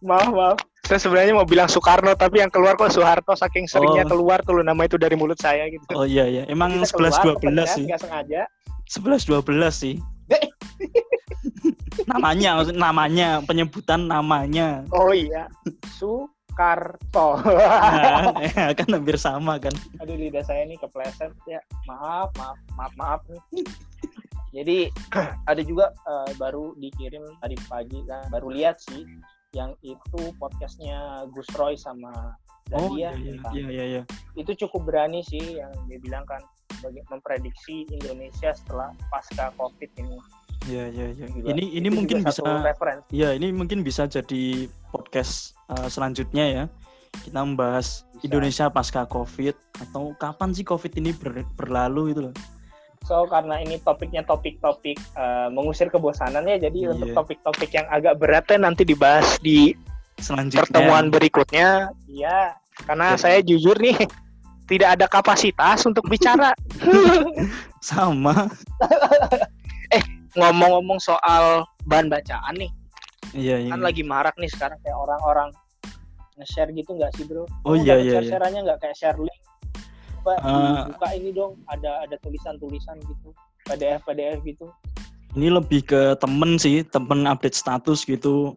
maaf, 0.00 0.32
maaf. 0.32 0.58
Saya 0.88 0.98
sebenarnya 1.06 1.38
mau 1.38 1.46
bilang 1.46 1.70
Soekarno, 1.70 2.16
tapi 2.18 2.42
yang 2.42 2.50
keluar 2.50 2.74
kok 2.74 2.90
Soeharto 2.90 3.36
saking 3.38 3.70
seringnya 3.70 4.08
oh. 4.08 4.16
keluar 4.16 4.42
tuh 4.42 4.58
nama 4.64 4.82
itu 4.82 4.98
dari 4.98 5.14
mulut 5.14 5.38
saya 5.38 5.70
gitu. 5.70 5.86
Oh 5.94 6.02
iya 6.02 6.26
iya, 6.26 6.42
emang 6.50 6.82
sebelas 6.82 7.14
dua 7.22 7.38
belas 7.38 7.78
sih. 7.78 7.86
Sengaja. 7.86 8.48
Sebelas 8.90 9.22
dua 9.22 9.38
belas 9.38 9.78
sih. 9.78 10.02
namanya, 12.10 12.66
namanya 12.74 13.38
penyebutan 13.46 14.10
namanya. 14.10 14.82
Oh 14.90 15.14
iya, 15.14 15.46
Su 15.94 16.26
Karto. 16.54 17.38
nah, 17.44 18.34
ya, 18.42 18.74
kan 18.74 18.88
hampir 18.90 19.16
sama 19.16 19.56
kan. 19.58 19.72
Aduh 20.02 20.16
lidah 20.16 20.44
saya 20.44 20.66
ini 20.66 20.78
kepleset 20.80 21.32
ya. 21.46 21.60
Maaf, 21.86 22.30
maaf, 22.36 22.58
maaf, 22.76 22.92
maaf 22.98 23.20
nih. 23.30 23.64
Jadi 24.50 24.78
ada 25.50 25.62
juga 25.62 25.94
uh, 26.06 26.30
baru 26.36 26.74
dikirim 26.78 27.22
tadi 27.38 27.56
pagi 27.70 28.02
kan, 28.06 28.26
baru 28.30 28.50
lihat 28.50 28.82
sih 28.82 29.06
yang 29.50 29.74
itu 29.82 30.30
podcastnya 30.38 31.26
Gus 31.34 31.46
Roy 31.58 31.74
sama 31.74 32.38
oh, 32.70 32.94
iya, 32.94 33.10
iya, 33.18 33.34
iya, 33.50 33.66
iya, 33.66 33.84
iya. 33.98 34.02
Itu 34.38 34.54
cukup 34.54 34.90
berani 34.90 35.26
sih 35.26 35.58
yang 35.58 35.74
dia 35.90 35.98
bilang 35.98 36.22
kan 36.26 36.42
memprediksi 37.10 37.84
Indonesia 37.92 38.54
setelah 38.56 38.94
pasca 39.12 39.52
Covid 39.58 39.90
ini. 40.00 40.16
Iya, 40.68 40.84
iya, 40.92 41.06
iya. 41.16 41.26
Ini 41.32 41.64
ini 41.80 41.88
mungkin 41.88 42.20
bisa 42.20 42.44
Iya, 43.08 43.32
ini 43.32 43.48
mungkin 43.54 43.80
bisa 43.80 44.04
jadi 44.04 44.68
podcast 44.92 45.56
uh, 45.72 45.88
selanjutnya 45.88 46.44
ya. 46.44 46.64
Kita 47.24 47.40
membahas 47.40 48.04
bisa. 48.20 48.28
Indonesia 48.28 48.66
pasca 48.68 49.08
Covid 49.08 49.56
atau 49.80 50.12
kapan 50.20 50.52
sih 50.52 50.66
Covid 50.66 50.92
ini 51.00 51.16
ber, 51.16 51.48
berlalu 51.56 52.12
itu 52.12 52.20
loh. 52.28 52.34
So 53.08 53.24
karena 53.24 53.56
ini 53.64 53.80
topiknya 53.80 54.20
topik-topik 54.28 55.00
uh, 55.16 55.48
mengusir 55.48 55.88
kebosanan 55.88 56.44
ya, 56.44 56.60
jadi 56.68 56.78
yeah. 56.84 56.92
untuk 56.92 57.08
topik-topik 57.16 57.72
yang 57.72 57.88
agak 57.88 58.20
beratnya 58.20 58.68
nanti 58.68 58.84
dibahas 58.84 59.40
di 59.40 59.72
selanjutnya 60.20 60.68
pertemuan 60.68 61.08
berikutnya. 61.08 61.88
Iya, 62.04 62.60
karena 62.84 63.16
yeah. 63.16 63.18
saya 63.18 63.38
jujur 63.40 63.80
nih 63.80 63.96
tidak 64.68 65.00
ada 65.00 65.06
kapasitas 65.08 65.80
untuk 65.88 66.04
bicara. 66.06 66.52
Sama. 67.80 68.46
eh 70.30 70.38
ngomong-ngomong 70.38 71.02
soal 71.02 71.66
bahan 71.90 72.06
bacaan 72.06 72.54
nih. 72.54 72.70
Iya, 73.34 73.56
iya. 73.66 73.70
Kan 73.74 73.82
lagi 73.82 74.02
marak 74.06 74.34
nih 74.38 74.50
sekarang 74.50 74.78
kayak 74.82 74.94
orang-orang 74.94 75.50
nge-share 76.38 76.70
gitu 76.72 76.94
nggak 76.94 77.10
sih 77.18 77.26
bro? 77.26 77.46
Oh 77.66 77.74
iya 77.74 77.98
iya. 77.98 78.22
Share-shareannya 78.22 78.60
nggak? 78.66 78.78
Kayak 78.82 78.96
share 78.96 79.18
link. 79.18 79.40
Coba 80.20 80.34
uh, 80.42 80.86
buka 80.94 81.08
ini 81.18 81.30
dong. 81.34 81.58
Ada 81.66 82.06
ada 82.06 82.16
tulisan-tulisan 82.22 82.96
gitu. 83.02 83.34
PDF 83.66 84.00
PDF 84.06 84.38
gitu. 84.46 84.66
Ini 85.34 85.50
lebih 85.50 85.86
ke 85.86 86.18
temen 86.18 86.58
sih 86.58 86.82
temen 86.86 87.26
update 87.26 87.54
status 87.58 88.06
gitu. 88.06 88.54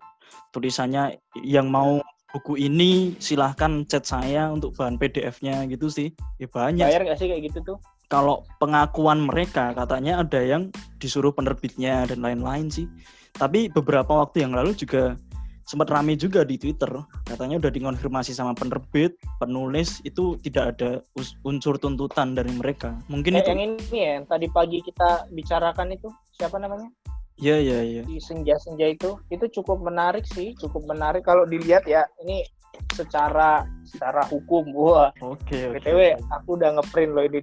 Tulisannya 0.54 1.18
yang 1.42 1.70
mau 1.70 2.02
buku 2.34 2.58
ini 2.58 3.14
silahkan 3.22 3.86
chat 3.86 4.06
saya 4.06 4.50
untuk 4.50 4.74
bahan 4.78 4.98
PDF-nya 4.98 5.66
gitu 5.70 5.90
sih. 5.90 6.14
Ya 6.38 6.50
banyak. 6.50 6.86
Bayar 6.86 7.02
nggak 7.06 7.18
sih 7.18 7.30
kayak 7.30 7.50
gitu 7.50 7.74
tuh 7.74 7.78
kalau 8.14 8.46
pengakuan 8.62 9.26
mereka 9.26 9.74
katanya 9.74 10.22
ada 10.22 10.38
yang 10.38 10.70
disuruh 11.02 11.34
penerbitnya 11.34 12.06
dan 12.06 12.22
lain-lain 12.22 12.70
sih. 12.70 12.86
Tapi 13.34 13.74
beberapa 13.74 14.22
waktu 14.22 14.46
yang 14.46 14.54
lalu 14.54 14.78
juga 14.78 15.18
sempat 15.66 15.90
rame 15.90 16.14
juga 16.14 16.46
di 16.46 16.62
Twitter 16.62 16.92
katanya 17.26 17.58
udah 17.58 17.72
dikonfirmasi 17.74 18.36
sama 18.36 18.54
penerbit 18.54 19.16
penulis 19.42 20.04
itu 20.06 20.38
tidak 20.46 20.78
ada 20.78 21.02
unsur 21.42 21.82
tuntutan 21.82 22.38
dari 22.38 22.54
mereka. 22.54 22.94
Mungkin 23.10 23.34
eh, 23.34 23.42
itu. 23.42 23.50
yang 23.50 23.62
ini 23.66 23.98
ya 23.98 24.10
yang 24.22 24.26
tadi 24.30 24.46
pagi 24.54 24.78
kita 24.86 25.26
bicarakan 25.34 25.98
itu 25.98 26.14
siapa 26.38 26.62
namanya? 26.62 26.94
Iya 27.42 27.58
iya 27.58 27.80
iya. 27.82 28.02
Di 28.06 28.22
senja-senja 28.22 28.94
itu. 28.94 29.18
Itu 29.34 29.50
cukup 29.50 29.82
menarik 29.82 30.22
sih, 30.30 30.54
cukup 30.62 30.86
menarik. 30.86 31.26
Kalau 31.26 31.50
dilihat 31.50 31.90
ya. 31.90 32.06
Ini 32.22 32.46
secara 32.94 33.66
secara 33.86 34.26
hukum 34.30 34.70
wah 34.74 35.10
oke 35.22 35.38
okay, 35.46 35.70
btw 35.70 36.18
okay. 36.18 36.34
aku 36.34 36.58
udah 36.58 36.70
ngeprint 36.78 37.12
loh 37.14 37.24
ini 37.26 37.40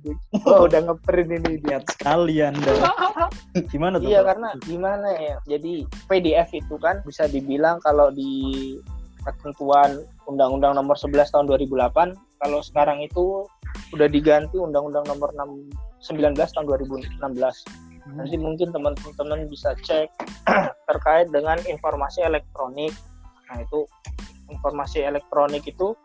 oh, 0.46 0.64
udah 0.66 0.80
ngeprint 0.90 1.30
ini 1.30 1.50
lihat 1.66 1.86
sekali 1.90 2.42
anda. 2.42 2.72
Gimana 3.72 3.98
tuh 3.98 4.10
iya 4.10 4.22
karena 4.22 4.54
gimana 4.62 5.10
ya 5.18 5.36
jadi 5.46 5.86
PDF 6.06 6.50
itu 6.54 6.74
kan 6.78 7.02
bisa 7.02 7.26
dibilang 7.26 7.82
kalau 7.82 8.10
di 8.14 8.74
ketentuan 9.26 10.06
Undang-Undang 10.26 10.78
Nomor 10.78 10.96
11 10.96 11.28
Tahun 11.28 11.46
2008 11.46 12.14
kalau 12.40 12.58
sekarang 12.64 13.04
itu 13.04 13.44
udah 13.92 14.08
diganti 14.08 14.56
Undang-Undang 14.56 15.06
Nomor 15.10 15.30
6, 15.34 15.70
19 16.10 16.34
Tahun 16.34 16.66
2016 16.66 17.20
hmm. 17.20 18.16
nanti 18.16 18.36
mungkin 18.38 18.68
teman-teman 18.70 19.46
bisa 19.50 19.74
cek 19.82 20.08
terkait 20.90 21.28
dengan 21.30 21.58
informasi 21.68 22.24
elektronik. 22.26 22.94
Nah 23.50 23.62
itu 23.62 23.86
informasi 24.60 25.00
elektronik 25.00 25.64
itu 25.64 25.96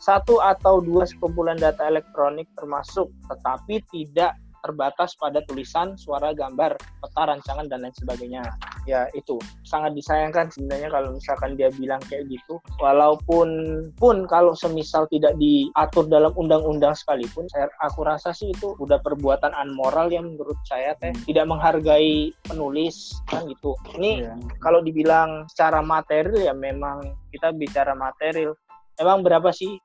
satu 0.00 0.40
atau 0.40 0.80
dua 0.80 1.04
sekumpulan 1.04 1.60
data 1.60 1.84
elektronik 1.84 2.48
termasuk 2.56 3.12
tetapi 3.28 3.84
tidak 3.92 4.32
terbatas 4.62 5.14
pada 5.18 5.42
tulisan, 5.46 5.94
suara, 5.98 6.34
gambar, 6.34 6.76
peta, 6.78 7.22
rancangan 7.28 7.66
dan 7.70 7.84
lain 7.84 7.94
sebagainya. 7.96 8.42
Ya 8.88 9.06
itu 9.12 9.36
sangat 9.64 9.94
disayangkan 9.94 10.48
sebenarnya 10.48 10.88
kalau 10.88 11.14
misalkan 11.14 11.54
dia 11.54 11.68
bilang 11.74 12.00
kayak 12.08 12.26
gitu. 12.28 12.58
Walaupun 12.80 13.48
pun 13.96 14.24
kalau 14.26 14.52
semisal 14.56 15.04
tidak 15.12 15.36
diatur 15.36 16.08
dalam 16.08 16.32
undang-undang 16.34 16.96
sekalipun, 16.96 17.46
saya 17.52 17.68
aku 17.84 18.06
rasa 18.06 18.32
sih 18.32 18.50
itu 18.50 18.74
udah 18.80 18.98
perbuatan 19.02 19.52
unmoral 19.54 20.08
yang 20.08 20.34
menurut 20.34 20.56
saya 20.64 20.96
teh 20.98 21.12
tidak 21.28 21.46
menghargai 21.48 22.32
penulis 22.46 23.16
kan 23.28 23.44
gitu. 23.46 23.76
Ini 23.98 24.24
yeah. 24.24 24.36
kalau 24.62 24.80
dibilang 24.80 25.44
secara 25.50 25.84
material 25.84 26.50
ya 26.50 26.54
memang 26.54 27.02
kita 27.32 27.52
bicara 27.54 27.92
material. 27.92 28.56
Emang 28.98 29.22
berapa 29.22 29.54
sih 29.54 29.78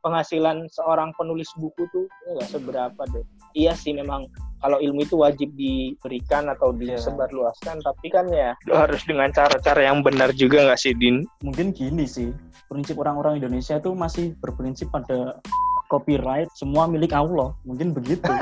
penghasilan 0.00 0.64
seorang 0.72 1.12
penulis 1.20 1.48
buku 1.60 1.84
tuh 1.92 2.06
nggak 2.32 2.48
seberapa 2.48 3.02
deh. 3.12 3.26
Iya 3.54 3.74
sih 3.74 3.90
memang 3.90 4.30
kalau 4.60 4.76
ilmu 4.76 5.00
itu 5.08 5.16
wajib 5.16 5.48
diberikan 5.56 6.52
atau 6.52 6.76
iya. 6.76 6.94
disebarluaskan, 7.00 7.80
tapi 7.80 8.06
kan 8.12 8.28
ya 8.28 8.52
harus 8.68 9.00
dengan 9.08 9.32
cara-cara 9.32 9.80
yang 9.80 10.04
benar 10.04 10.36
juga 10.36 10.68
nggak 10.68 10.80
sih 10.80 10.92
Din? 10.92 11.24
Mungkin 11.40 11.72
gini 11.72 12.04
sih, 12.04 12.28
prinsip 12.68 13.00
orang-orang 13.00 13.40
Indonesia 13.40 13.80
itu 13.80 13.96
masih 13.96 14.36
berprinsip 14.44 14.92
pada 14.92 15.40
copyright 15.88 16.52
semua 16.52 16.84
milik 16.84 17.16
Allah, 17.16 17.56
mungkin 17.64 17.96
begitu. 17.96 18.28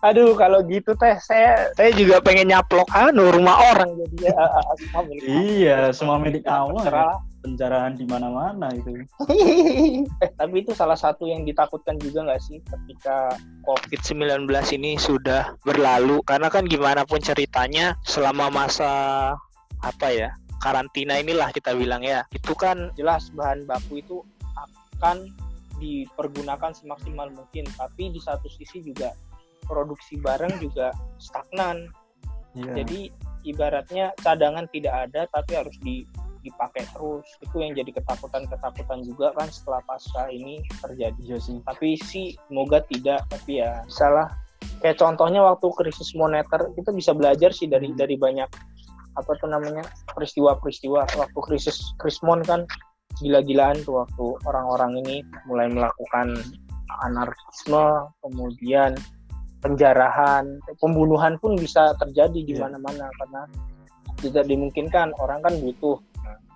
Aduh, 0.00 0.32
kalau 0.32 0.64
gitu 0.64 0.96
teh 0.96 1.12
saya 1.20 1.68
saya 1.76 1.92
juga 1.92 2.24
pengen 2.24 2.48
nyaplok 2.48 2.88
anu 2.96 3.28
rumah 3.36 3.60
orang 3.68 4.00
jadi 4.00 4.32
ya, 4.32 4.44
semua 4.80 5.02
milik 5.08 5.24
Iya, 5.28 5.78
semua 5.92 6.16
milik 6.16 6.44
Allah. 6.48 6.82
Ya. 6.88 7.12
Penjarahan 7.40 7.96
di 7.96 8.04
mana-mana 8.04 8.68
itu. 8.76 9.00
eh, 10.24 10.30
tapi 10.36 10.60
itu 10.60 10.76
salah 10.76 10.96
satu 10.96 11.24
yang 11.24 11.48
ditakutkan 11.48 11.96
juga 11.96 12.28
nggak 12.28 12.42
sih 12.44 12.60
ketika 12.60 13.32
COVID-19 13.64 14.44
ini 14.76 15.00
sudah 15.00 15.56
berlalu 15.64 16.20
karena 16.28 16.52
kan 16.52 16.68
gimana 16.68 17.08
pun 17.08 17.18
ceritanya 17.24 17.96
selama 18.04 18.52
masa 18.52 18.92
apa 19.80 20.08
ya 20.12 20.28
karantina 20.60 21.16
inilah 21.16 21.48
kita 21.56 21.72
bilang 21.72 22.04
ya 22.04 22.28
itu 22.36 22.52
kan 22.52 22.92
jelas 22.92 23.32
bahan 23.32 23.64
baku 23.64 24.04
itu 24.04 24.20
akan 25.00 25.32
dipergunakan 25.80 26.76
semaksimal 26.76 27.32
mungkin 27.32 27.64
tapi 27.80 28.12
di 28.12 28.20
satu 28.20 28.44
sisi 28.52 28.84
juga 28.84 29.16
produksi 29.64 30.20
barang 30.20 30.60
juga 30.60 30.92
stagnan. 31.16 31.88
Yeah. 32.52 32.82
Jadi 32.82 33.08
ibaratnya 33.48 34.12
cadangan 34.20 34.68
tidak 34.68 35.08
ada 35.08 35.24
tapi 35.32 35.52
harus 35.56 35.76
di, 35.80 36.04
dipakai 36.42 36.84
terus. 36.92 37.26
Itu 37.44 37.60
yang 37.60 37.76
jadi 37.76 37.90
ketakutan-ketakutan 37.94 39.04
juga 39.04 39.32
kan 39.36 39.48
setelah 39.48 39.80
pasca 39.84 40.28
ini 40.32 40.60
terjadi. 40.80 41.20
Ya 41.22 41.38
sih. 41.40 41.60
Tapi 41.64 41.96
sih 42.00 42.36
semoga 42.48 42.82
tidak. 42.88 43.24
Tapi 43.28 43.62
ya 43.62 43.84
salah. 43.88 44.28
Kayak 44.80 45.00
contohnya 45.00 45.40
waktu 45.44 45.66
krisis 45.76 46.12
moneter 46.16 46.72
kita 46.76 46.92
bisa 46.92 47.12
belajar 47.12 47.52
sih 47.52 47.68
dari 47.68 47.92
dari 47.96 48.16
banyak 48.16 48.48
apa 49.18 49.32
tuh 49.36 49.50
namanya 49.50 49.84
peristiwa-peristiwa 50.14 51.04
waktu 51.18 51.38
krisis 51.44 51.92
krismon 51.98 52.40
kan 52.46 52.64
gila-gilaan 53.18 53.76
tuh 53.82 54.06
waktu 54.06 54.26
orang-orang 54.46 55.02
ini 55.02 55.16
mulai 55.44 55.66
melakukan 55.66 56.38
anarkisme 57.02 58.08
kemudian 58.22 58.94
penjarahan, 59.60 60.56
pembunuhan 60.80 61.36
pun 61.38 61.54
bisa 61.54 61.92
terjadi 62.00 62.40
di 62.40 62.52
iya. 62.56 62.66
mana-mana 62.66 63.12
karena 63.20 63.42
tidak 64.20 64.44
dimungkinkan 64.48 65.12
orang 65.20 65.40
kan 65.44 65.54
butuh 65.60 66.00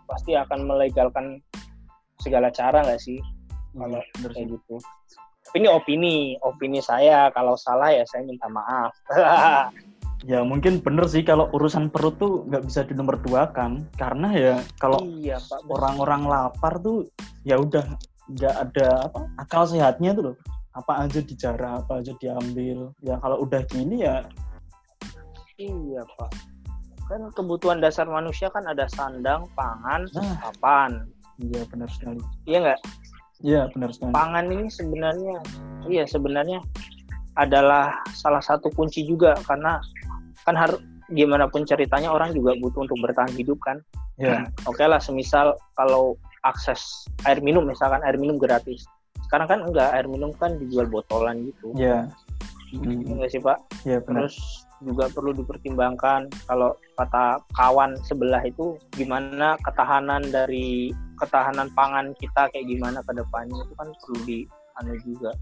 pasti 0.07 0.37
akan 0.37 0.69
melegalkan 0.69 1.41
segala 2.21 2.49
cara 2.53 2.85
nggak 2.85 3.03
sih? 3.03 3.19
Yeah, 3.75 4.01
kalau 4.15 4.31
kayak 4.33 4.49
gitu. 4.55 4.77
Tapi 5.45 5.57
ini 5.61 5.69
opini, 5.69 6.17
opini 6.41 6.81
saya. 6.81 7.29
Kalau 7.35 7.59
salah 7.59 7.93
ya 7.93 8.05
saya 8.09 8.25
minta 8.25 8.49
maaf. 8.49 8.93
ya 10.31 10.41
mungkin 10.41 10.81
bener 10.81 11.05
sih 11.05 11.21
kalau 11.21 11.53
urusan 11.53 11.93
perut 11.93 12.17
tuh 12.17 12.49
nggak 12.49 12.65
bisa 12.65 12.81
di 12.89 12.97
nomor 12.97 13.21
dua 13.21 13.53
kan 13.53 13.85
karena 14.01 14.33
ya 14.33 14.55
kalau 14.81 14.97
iya, 15.05 15.37
orang-orang 15.69 16.25
lapar 16.25 16.81
tuh 16.81 17.05
ya 17.45 17.61
udah 17.61 17.85
nggak 18.33 18.55
ada 18.57 19.05
apa 19.05 19.21
akal 19.37 19.69
sehatnya 19.69 20.17
tuh 20.17 20.25
loh. 20.33 20.37
Apa 20.75 21.07
aja 21.07 21.23
dijarah 21.23 21.87
apa 21.87 22.03
aja 22.03 22.17
diambil. 22.19 22.91
Ya 23.05 23.21
kalau 23.23 23.47
udah 23.47 23.63
gini 23.69 24.03
ya 24.03 24.27
iya 25.59 26.03
pak 26.19 26.54
kan 27.09 27.29
kebutuhan 27.37 27.79
dasar 27.85 28.09
manusia 28.09 28.49
kan 28.49 28.65
ada 28.65 28.89
sandang 28.89 29.45
pangan 29.53 30.09
nah, 30.17 30.37
papan. 30.41 31.05
Iya 31.41 31.63
benar 31.69 31.89
sekali. 31.91 32.21
Iya 32.49 32.59
nggak? 32.65 32.81
Iya 33.45 33.61
benar 33.77 33.91
sekali. 33.93 34.13
Pangan 34.15 34.47
ini 34.49 34.67
sebenarnya 34.73 35.37
iya 35.91 36.05
sebenarnya 36.09 36.61
adalah 37.35 37.99
salah 38.15 38.41
satu 38.41 38.71
kunci 38.73 39.05
juga 39.05 39.35
karena 39.45 39.83
kan 40.47 40.55
harus 40.55 40.81
gimana 41.13 41.45
pun 41.51 41.69
ceritanya 41.69 42.09
orang 42.09 42.33
juga 42.33 42.57
butuh 42.57 42.89
untuk 42.89 42.99
bertahan 43.05 43.33
hidup 43.37 43.59
kan. 43.61 43.83
Ya. 44.17 44.47
oke 44.71 44.79
okay 44.79 44.87
lah 44.89 45.03
semisal 45.03 45.59
kalau 45.77 46.17
akses 46.47 47.09
air 47.29 47.41
minum 47.45 47.67
misalkan 47.67 48.01
air 48.07 48.17
minum 48.17 48.41
gratis. 48.41 48.87
Sekarang 49.29 49.49
kan 49.51 49.61
enggak 49.67 49.93
air 49.93 50.07
minum 50.09 50.31
kan 50.37 50.57
dijual 50.57 50.89
botolan 50.89 51.51
gitu. 51.51 51.75
Ya 51.77 52.09
yeah. 52.81 53.13
enggak 53.13 53.29
sih 53.35 53.41
pak? 53.43 53.59
Ya 53.83 53.99
yeah, 53.99 54.01
terus 54.05 54.65
juga 54.85 55.09
perlu 55.11 55.33
dipertimbangkan. 55.33 56.31
Kalau 56.47 56.77
kata 57.01 57.41
kawan 57.57 57.97
sebelah 58.05 58.45
itu 58.45 58.79
gimana 58.95 59.57
ketahanan 59.65 60.23
dari 60.29 60.93
ketahanan 61.19 61.73
pangan 61.73 62.13
kita 62.21 62.53
kayak 62.53 62.67
gimana 62.69 63.01
ke 63.03 63.13
depannya 63.17 63.61
itu 63.65 63.75
kan 63.75 63.89
perlu 64.03 64.19
di 64.29 64.39
anu 64.79 64.95
juga 65.07 65.33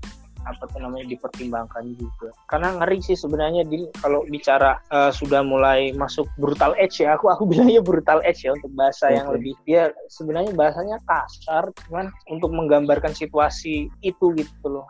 apa 0.43 0.67
tuh 0.67 0.83
namanya 0.83 1.07
dipertimbangkan 1.07 1.95
juga. 1.95 2.35
Karena 2.51 2.75
ngeri 2.79 2.99
sih 2.99 3.15
sebenarnya 3.15 3.63
di 3.67 3.87
kalau 4.03 4.27
bicara 4.27 4.79
uh, 4.91 5.15
sudah 5.15 5.43
mulai 5.47 5.95
masuk 5.95 6.27
brutal 6.39 6.75
edge 6.79 7.03
ya 7.03 7.15
aku 7.15 7.31
aku 7.31 7.47
bilangnya 7.51 7.83
brutal 7.83 8.19
edge 8.27 8.47
ya 8.47 8.55
untuk 8.55 8.71
bahasa 8.75 9.11
okay. 9.11 9.17
yang 9.23 9.29
lebih 9.31 9.55
dia 9.63 9.95
sebenarnya 10.11 10.53
bahasanya 10.55 10.99
kasar 11.07 11.71
cuman 11.87 12.11
untuk 12.27 12.51
menggambarkan 12.51 13.15
situasi 13.15 13.87
itu 14.03 14.27
gitu 14.35 14.67
loh. 14.67 14.87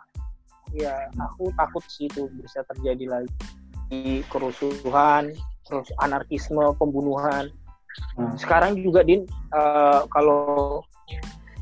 Ya 0.73 1.05
aku 1.21 1.53
takut 1.53 1.85
sih 1.85 2.09
itu 2.09 2.25
bisa 2.41 2.65
terjadi 2.65 3.05
lagi 3.21 3.29
kerusuhan 4.29 5.33
terus 5.63 5.87
anarkisme 6.03 6.75
pembunuhan 6.75 7.49
hmm. 8.19 8.35
sekarang 8.35 8.77
juga 8.79 9.03
din 9.03 9.23
uh, 9.55 10.03
kalau 10.11 10.81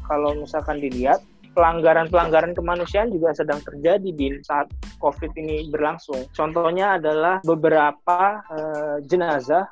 kalau 0.09 0.35
misalkan 0.35 0.81
dilihat 0.81 1.23
pelanggaran-pelanggaran 1.51 2.55
kemanusiaan 2.55 3.11
juga 3.11 3.35
sedang 3.35 3.59
terjadi 3.59 4.09
di 4.11 4.39
saat 4.43 4.71
COVID 5.03 5.35
ini 5.35 5.67
berlangsung. 5.67 6.31
Contohnya 6.31 6.95
adalah 6.95 7.43
beberapa 7.43 8.39
uh, 8.47 8.97
jenazah 9.03 9.67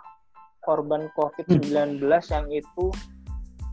korban 0.60 1.08
COVID-19 1.15 2.03
hmm. 2.03 2.32
yang 2.36 2.48
itu 2.51 2.86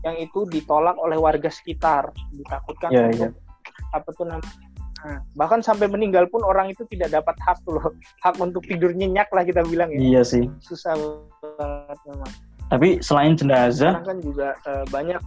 yang 0.05 0.15
itu 0.23 0.47
ditolak 0.47 0.95
oleh 0.95 1.19
warga 1.19 1.51
sekitar, 1.51 2.15
ditakutkan 2.31 2.95
yeah, 2.95 3.11
untuk 3.11 3.33
yeah. 3.35 3.91
apa 3.91 4.09
tuh 4.15 4.25
namanya 4.29 4.66
bahkan 5.37 5.59
sampai 5.63 5.87
meninggal 5.87 6.25
pun 6.29 6.43
orang 6.43 6.71
itu 6.71 6.83
tidak 6.91 7.21
dapat 7.21 7.35
hak 7.43 7.59
loh, 7.69 7.93
hak 8.25 8.35
untuk 8.37 8.63
tidur 8.65 8.91
nyenyak 8.93 9.29
lah 9.31 9.43
kita 9.45 9.63
bilang 9.65 9.89
ya. 9.93 9.99
Iya 9.99 10.21
sih. 10.25 10.43
Susah 10.63 10.93
banget 11.57 11.99
memang. 12.07 12.31
Tapi 12.67 12.99
selain 12.99 13.33
jenazah, 13.39 14.03
kan 14.03 14.19
juga 14.19 14.57
uh, 14.67 14.83
banyak. 14.91 15.19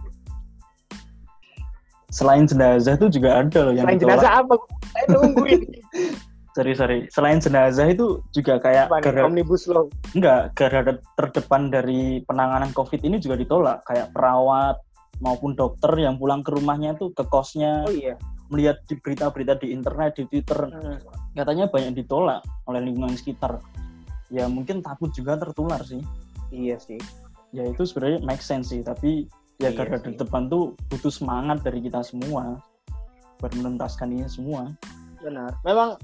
selain 2.11 2.43
jenazah 2.43 2.99
itu 2.99 3.07
juga 3.07 3.39
ada 3.39 3.71
loh 3.71 3.71
yang 3.71 3.87
selain 3.87 4.03
jenazah 4.03 4.31
apa? 4.43 4.53
Saya 4.91 5.05
nungguin. 5.15 5.61
Sorry 6.51 6.75
sorry. 6.75 7.07
Selain 7.07 7.39
jenazah 7.39 7.87
itu 7.95 8.19
juga 8.35 8.59
kayak 8.59 8.91
gara, 8.99 9.23
omnibus 9.23 9.71
law. 9.71 9.87
Enggak 10.11 10.51
gara 10.59 10.83
terdepan 11.15 11.71
dari 11.71 12.19
penanganan 12.27 12.75
covid 12.75 12.99
ini 13.07 13.23
juga 13.23 13.39
ditolak. 13.39 13.79
Kayak 13.87 14.11
perawat 14.11 14.75
maupun 15.23 15.55
dokter 15.55 15.95
yang 15.95 16.19
pulang 16.19 16.43
ke 16.43 16.51
rumahnya 16.51 16.99
tuh 16.99 17.15
ke 17.15 17.23
kosnya. 17.31 17.87
Oh 17.87 17.95
iya 17.95 18.19
melihat 18.51 18.83
di 18.85 18.99
berita-berita 18.99 19.57
di 19.63 19.71
internet 19.71 20.19
di 20.19 20.27
twitter. 20.27 20.67
Hmm. 20.67 20.99
katanya 21.31 21.71
banyak 21.71 21.95
ditolak 22.03 22.43
oleh 22.67 22.83
lingkungan 22.83 23.15
sekitar. 23.15 23.63
Ya 24.27 24.51
mungkin 24.51 24.83
takut 24.83 25.15
juga 25.15 25.39
tertular 25.39 25.79
sih. 25.87 26.03
Iya 26.51 26.75
sih. 26.75 26.99
Ya 27.55 27.63
itu 27.67 27.87
sebenarnya 27.87 28.19
make 28.27 28.43
sense 28.43 28.75
sih 28.75 28.83
tapi 28.83 29.31
ya 29.63 29.71
iya 29.71 29.77
garda 29.77 30.03
depan 30.03 30.51
tuh 30.51 30.75
butuh 30.91 31.11
semangat 31.11 31.63
dari 31.63 31.79
kita 31.79 32.03
semua 32.03 32.59
buat 33.39 33.51
menuntaskan 33.55 34.11
ini 34.11 34.27
semua. 34.27 34.67
Benar. 35.23 35.55
Memang 35.63 35.95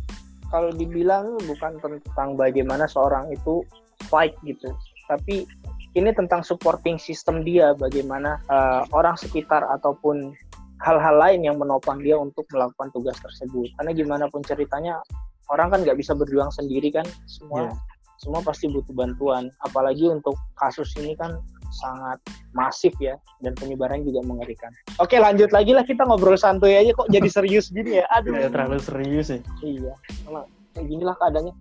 kalau 0.48 0.72
dibilang 0.72 1.36
bukan 1.44 1.76
tentang 1.84 2.40
bagaimana 2.40 2.88
seorang 2.88 3.28
itu 3.36 3.68
fight 4.08 4.36
gitu 4.48 4.72
tapi 5.08 5.48
ini 5.96 6.14
tentang 6.14 6.46
supporting 6.46 7.00
system 7.02 7.42
dia 7.42 7.74
bagaimana 7.74 8.38
uh, 8.52 8.84
orang 8.94 9.18
sekitar 9.18 9.66
ataupun 9.66 10.36
hal-hal 10.84 11.16
lain 11.18 11.42
yang 11.46 11.58
menopang 11.58 12.02
dia 12.02 12.18
untuk 12.18 12.46
melakukan 12.54 12.94
tugas 12.94 13.18
tersebut 13.22 13.70
karena 13.82 13.92
gimana 13.98 14.26
pun 14.30 14.46
ceritanya 14.46 15.02
orang 15.50 15.74
kan 15.74 15.80
nggak 15.82 15.98
bisa 15.98 16.14
berjuang 16.14 16.52
sendiri 16.54 16.94
kan 16.94 17.06
semua 17.26 17.72
yeah. 17.72 17.76
semua 18.22 18.42
pasti 18.42 18.70
butuh 18.70 18.94
bantuan 18.94 19.50
apalagi 19.66 20.10
untuk 20.10 20.38
kasus 20.58 20.94
ini 20.98 21.18
kan 21.18 21.38
sangat 21.72 22.20
masif 22.56 22.96
ya 22.98 23.20
dan 23.44 23.54
penyebaran 23.60 24.02
juga 24.02 24.24
mengerikan. 24.24 24.72
Oke 24.98 25.20
lanjut 25.20 25.52
lagi 25.52 25.76
lah 25.76 25.84
kita 25.84 26.08
ngobrol 26.08 26.40
santuy 26.40 26.74
aja 26.74 26.96
kok 26.96 27.10
jadi 27.12 27.30
serius 27.36 27.70
gini 27.70 28.02
ya. 28.02 28.06
Aduh. 28.18 28.34
Ya, 28.34 28.50
terlalu 28.50 28.80
serius 28.82 29.28
ya. 29.30 29.40
Iya. 29.62 29.94
Sama 30.26 30.48
kayak 30.74 30.88
gini 30.88 31.04
lah 31.04 31.16
keadaannya. 31.20 31.54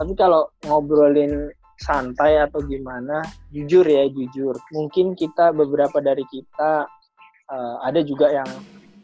Tapi 0.00 0.12
kalau 0.16 0.48
ngobrolin 0.64 1.52
santai 1.80 2.36
atau 2.40 2.60
gimana, 2.64 3.24
jujur 3.52 3.84
ya 3.84 4.08
jujur. 4.08 4.56
Mungkin 4.72 5.16
kita 5.16 5.52
beberapa 5.52 6.00
dari 6.00 6.24
kita 6.28 6.88
uh, 7.50 7.76
ada 7.84 8.00
juga 8.00 8.30
yang 8.30 8.48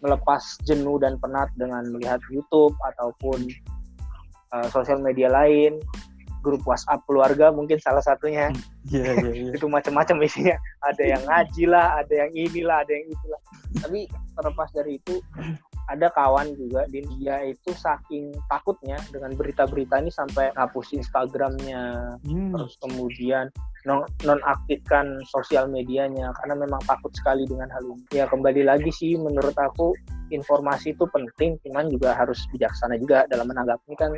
melepas 0.00 0.42
jenuh 0.64 1.02
dan 1.02 1.18
penat 1.18 1.50
dengan 1.58 1.82
melihat 1.90 2.22
YouTube 2.30 2.72
ataupun 2.94 3.50
uh, 4.54 4.68
sosial 4.70 5.02
media 5.02 5.28
lain 5.28 5.82
grup 6.46 6.62
WhatsApp 6.62 7.02
keluarga 7.10 7.50
mungkin 7.50 7.82
salah 7.82 7.98
satunya. 7.98 8.54
Yeah, 8.86 9.18
yeah, 9.18 9.50
yeah. 9.50 9.54
itu 9.58 9.66
macam-macam 9.66 10.22
isinya. 10.22 10.54
Ada 10.86 11.18
yang 11.18 11.22
ngaji 11.26 11.64
lah, 11.66 11.98
ada 11.98 12.14
yang 12.14 12.30
inilah, 12.38 12.86
ada 12.86 12.92
yang 12.94 13.06
itulah. 13.10 13.40
Tapi 13.82 14.00
terlepas 14.38 14.70
dari 14.70 15.02
itu 15.02 15.18
ada 15.86 16.10
kawan 16.14 16.54
juga 16.58 16.86
di 16.90 17.02
dia 17.18 17.46
itu 17.46 17.70
saking 17.74 18.34
takutnya 18.50 18.98
dengan 19.14 19.34
berita-berita 19.38 20.02
ini 20.02 20.10
sampai 20.10 20.50
hapus 20.58 20.98
Instagramnya 20.98 22.14
hmm. 22.26 22.50
terus 22.54 22.74
kemudian 22.82 23.46
nonaktifkan 23.86 25.22
sosial 25.30 25.70
medianya 25.70 26.34
karena 26.42 26.54
memang 26.58 26.82
takut 26.84 27.14
sekali 27.14 27.46
dengan 27.46 27.70
hal 27.70 27.82
ini. 27.86 28.04
Ya 28.10 28.26
kembali 28.26 28.66
lagi 28.66 28.90
sih 28.90 29.14
menurut 29.14 29.54
aku 29.54 29.94
informasi 30.34 30.90
itu 30.90 31.06
penting 31.14 31.54
cuman 31.62 31.86
juga 31.86 32.10
harus 32.18 32.42
bijaksana 32.50 32.98
juga 32.98 33.30
dalam 33.30 33.46
menanggapi 33.46 33.94
kan 33.94 34.10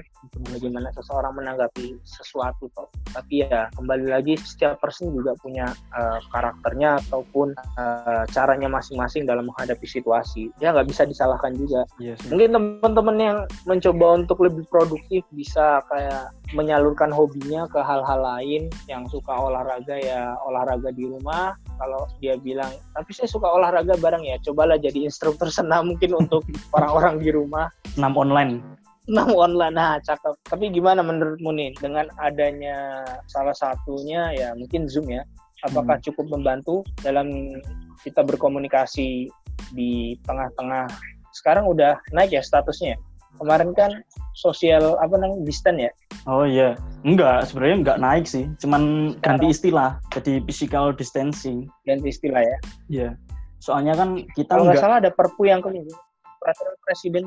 bagaimana 0.57 0.89
seseorang 0.97 1.37
menanggapi 1.37 2.01
sesuatu 2.09 2.73
toh. 2.73 2.89
Tapi 3.13 3.45
ya 3.45 3.69
kembali 3.77 4.09
lagi 4.09 4.41
setiap 4.41 4.81
person 4.81 5.13
juga 5.13 5.37
punya 5.37 5.69
uh, 5.93 6.21
karakternya 6.33 6.97
ataupun 7.05 7.53
uh, 7.77 8.25
caranya 8.33 8.73
masing-masing 8.73 9.29
dalam 9.29 9.53
menghadapi 9.53 9.85
situasi. 9.85 10.49
Ya 10.65 10.73
nggak 10.73 10.89
bisa 10.89 11.05
disalahkan 11.05 11.53
juga. 11.53 11.85
Yes, 12.01 12.17
iya 12.25 12.33
mungkin 12.33 12.51
teman-teman 12.57 13.17
yang 13.21 13.39
mencoba 13.69 14.07
untuk 14.25 14.39
lebih 14.41 14.65
produktif 14.73 15.27
bisa 15.35 15.85
kayak 15.93 16.33
menyalurkan 16.57 17.13
hobinya 17.13 17.69
ke 17.69 17.81
hal-hal 17.81 18.21
lain 18.25 18.73
yang 18.89 19.05
suka 19.09 19.33
olahraga 19.33 19.97
ya 20.01 20.33
olahraga 20.45 20.89
di 20.93 21.05
rumah. 21.05 21.53
Kalau 21.77 22.09
dia 22.25 22.41
bilang 22.41 22.73
tapi 22.97 23.11
saya 23.13 23.29
suka 23.29 23.49
olahraga 23.49 23.97
bareng 24.01 24.25
ya 24.25 24.41
cobalah 24.45 24.81
jadi 24.81 25.05
instruktur 25.05 25.53
senam 25.53 25.87
mungkin 25.93 26.17
untuk 26.17 26.45
orang-orang 26.73 27.21
di 27.21 27.31
rumah. 27.33 27.69
Senam 27.93 28.17
online. 28.17 28.65
Senam 29.05 29.33
online 29.37 29.75
nah 29.77 29.97
cakep. 30.01 30.35
Tapi 30.49 30.73
gimana 30.73 31.05
menurutmu 31.05 31.53
nih 31.53 31.71
dengan 31.77 32.09
adanya 32.21 33.05
salah 33.29 33.57
satunya 33.57 34.33
ya 34.33 34.49
mungkin 34.57 34.89
zoom 34.89 35.13
ya 35.13 35.25
apakah 35.67 35.99
hmm. 35.99 36.05
cukup 36.09 36.27
membantu 36.33 36.87
dalam 37.05 37.59
kita 38.01 38.25
berkomunikasi 38.25 39.29
di 39.77 40.17
tengah-tengah? 40.25 40.89
Sekarang 41.35 41.69
udah 41.69 42.01
naik 42.17 42.33
ya 42.33 42.41
statusnya 42.41 42.97
kemarin 43.39 43.71
kan 43.73 43.91
sosial 44.39 44.95
apa 45.03 45.19
namanya 45.19 45.43
distance 45.43 45.91
ya? 45.91 45.93
Oh 46.31 46.47
iya. 46.47 46.79
Enggak 47.03 47.51
sebenarnya 47.51 47.77
enggak 47.83 47.99
naik 47.99 48.25
sih. 48.31 48.47
Cuman 48.63 49.13
Sekarang, 49.19 49.43
ganti 49.43 49.47
istilah 49.51 49.91
jadi 50.15 50.33
physical 50.47 50.95
distancing. 50.95 51.67
Ganti 51.83 52.15
istilah 52.15 52.43
ya? 52.47 52.57
Iya. 52.87 53.09
Soalnya 53.59 53.99
kan 53.99 54.23
kita 54.39 54.55
kalau 54.55 54.71
nggak 54.71 54.79
salah 54.79 55.03
ada 55.03 55.11
perpu 55.11 55.51
yang 55.51 55.59
ke 55.59 55.75
peraturan 56.39 56.77
presiden. 56.87 57.25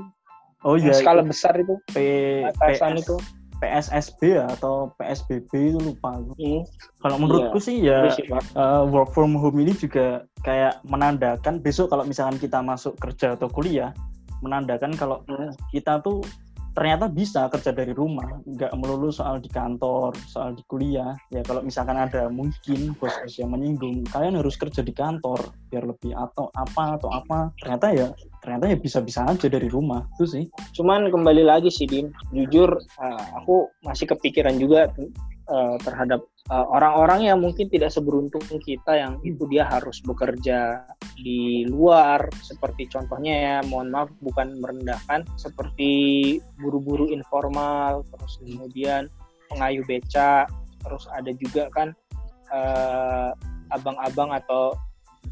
Oh 0.63 0.77
iya 0.77 0.93
skala 0.93 1.25
besar 1.25 1.57
itu 1.57 1.75
P, 1.89 1.97
PS, 2.45 2.79
itu. 2.95 3.17
PSSB 3.61 4.41
atau 4.41 4.89
PSBB 4.97 5.51
itu 5.53 5.77
lupa 5.77 6.17
hmm. 6.17 6.65
kalau 6.97 7.17
menurutku 7.21 7.61
iya. 7.61 8.09
sih 8.09 8.25
ya 8.25 8.33
uh, 8.57 8.89
work 8.89 9.13
from 9.13 9.37
home 9.37 9.61
ini 9.61 9.77
juga 9.77 10.25
kayak 10.41 10.81
menandakan 10.89 11.61
besok 11.61 11.93
kalau 11.93 12.01
misalkan 12.01 12.41
kita 12.41 12.57
masuk 12.57 12.97
kerja 12.97 13.37
atau 13.37 13.45
kuliah 13.45 13.93
menandakan 14.41 14.97
kalau 14.97 15.21
hmm. 15.29 15.53
kita 15.69 16.01
tuh 16.01 16.25
ternyata 16.71 17.11
bisa 17.11 17.51
kerja 17.51 17.75
dari 17.75 17.91
rumah, 17.91 18.39
nggak 18.47 18.71
melulu 18.79 19.11
soal 19.11 19.43
di 19.43 19.51
kantor, 19.51 20.15
soal 20.27 20.55
di 20.55 20.63
kuliah. 20.67 21.15
Ya 21.31 21.43
kalau 21.43 21.61
misalkan 21.63 21.99
ada 21.99 22.31
mungkin 22.31 22.95
bos-bos 22.97 23.35
yang 23.35 23.51
menyinggung, 23.51 24.07
kalian 24.07 24.39
harus 24.39 24.55
kerja 24.55 24.79
di 24.79 24.95
kantor 24.95 25.51
biar 25.71 25.83
lebih 25.87 26.15
atau 26.15 26.47
apa 26.55 26.99
atau 26.99 27.09
apa. 27.11 27.51
Ternyata 27.59 27.87
ya 27.91 28.07
ternyata 28.41 28.65
ya 28.71 28.77
bisa-bisa 28.79 29.27
aja 29.27 29.47
dari 29.51 29.67
rumah 29.67 30.07
itu 30.17 30.25
sih. 30.25 30.45
Cuman 30.73 31.11
kembali 31.11 31.43
lagi 31.45 31.69
sih 31.69 31.85
Din, 31.85 32.09
jujur 32.31 32.71
uh, 32.99 33.25
aku 33.37 33.67
masih 33.83 34.07
kepikiran 34.09 34.55
juga 34.57 34.89
uh, 35.51 35.75
terhadap 35.83 36.23
eh, 36.47 36.67
orang-orang 36.71 37.27
yang 37.27 37.37
mungkin 37.43 37.67
tidak 37.67 37.91
seberuntung 37.91 38.41
kita 38.63 38.95
yang 38.95 39.19
itu 39.21 39.43
dia 39.51 39.67
harus 39.67 39.99
bekerja 40.01 40.87
di 41.19 41.67
luar. 41.67 42.25
Seperti 42.39 42.87
contohnya 42.87 43.33
ya 43.35 43.57
mohon 43.67 43.91
maaf 43.91 44.09
bukan 44.23 44.57
merendahkan 44.63 45.27
seperti 45.35 46.39
buru-buru 46.57 47.11
informal 47.11 48.07
terus 48.07 48.39
kemudian 48.39 49.11
pengayuh 49.51 49.83
beca 49.83 50.47
terus 50.81 51.05
ada 51.13 51.29
juga 51.37 51.69
kan 51.69 51.93
uh, 52.49 53.35
abang-abang 53.69 54.33
atau 54.33 54.73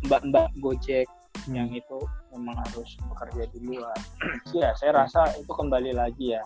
mbak-mbak 0.05 0.53
gojek 0.61 1.07
yang 1.49 1.71
itu 1.73 1.99
memang 2.35 2.59
harus 2.69 2.99
bekerja 3.09 3.49
di 3.49 3.59
luar. 3.65 3.97
Ya 4.53 4.75
saya 4.77 5.05
rasa 5.05 5.33
itu 5.39 5.49
kembali 5.49 5.97
lagi 5.97 6.37
ya. 6.37 6.43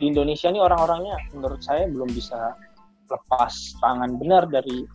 Di 0.00 0.08
Indonesia 0.08 0.48
ini 0.48 0.64
orang-orangnya 0.64 1.16
menurut 1.36 1.60
saya 1.60 1.84
belum 1.84 2.08
bisa 2.08 2.56
lepas 3.10 3.52
tangan 3.82 4.16
benar 4.16 4.46
dari 4.46 4.86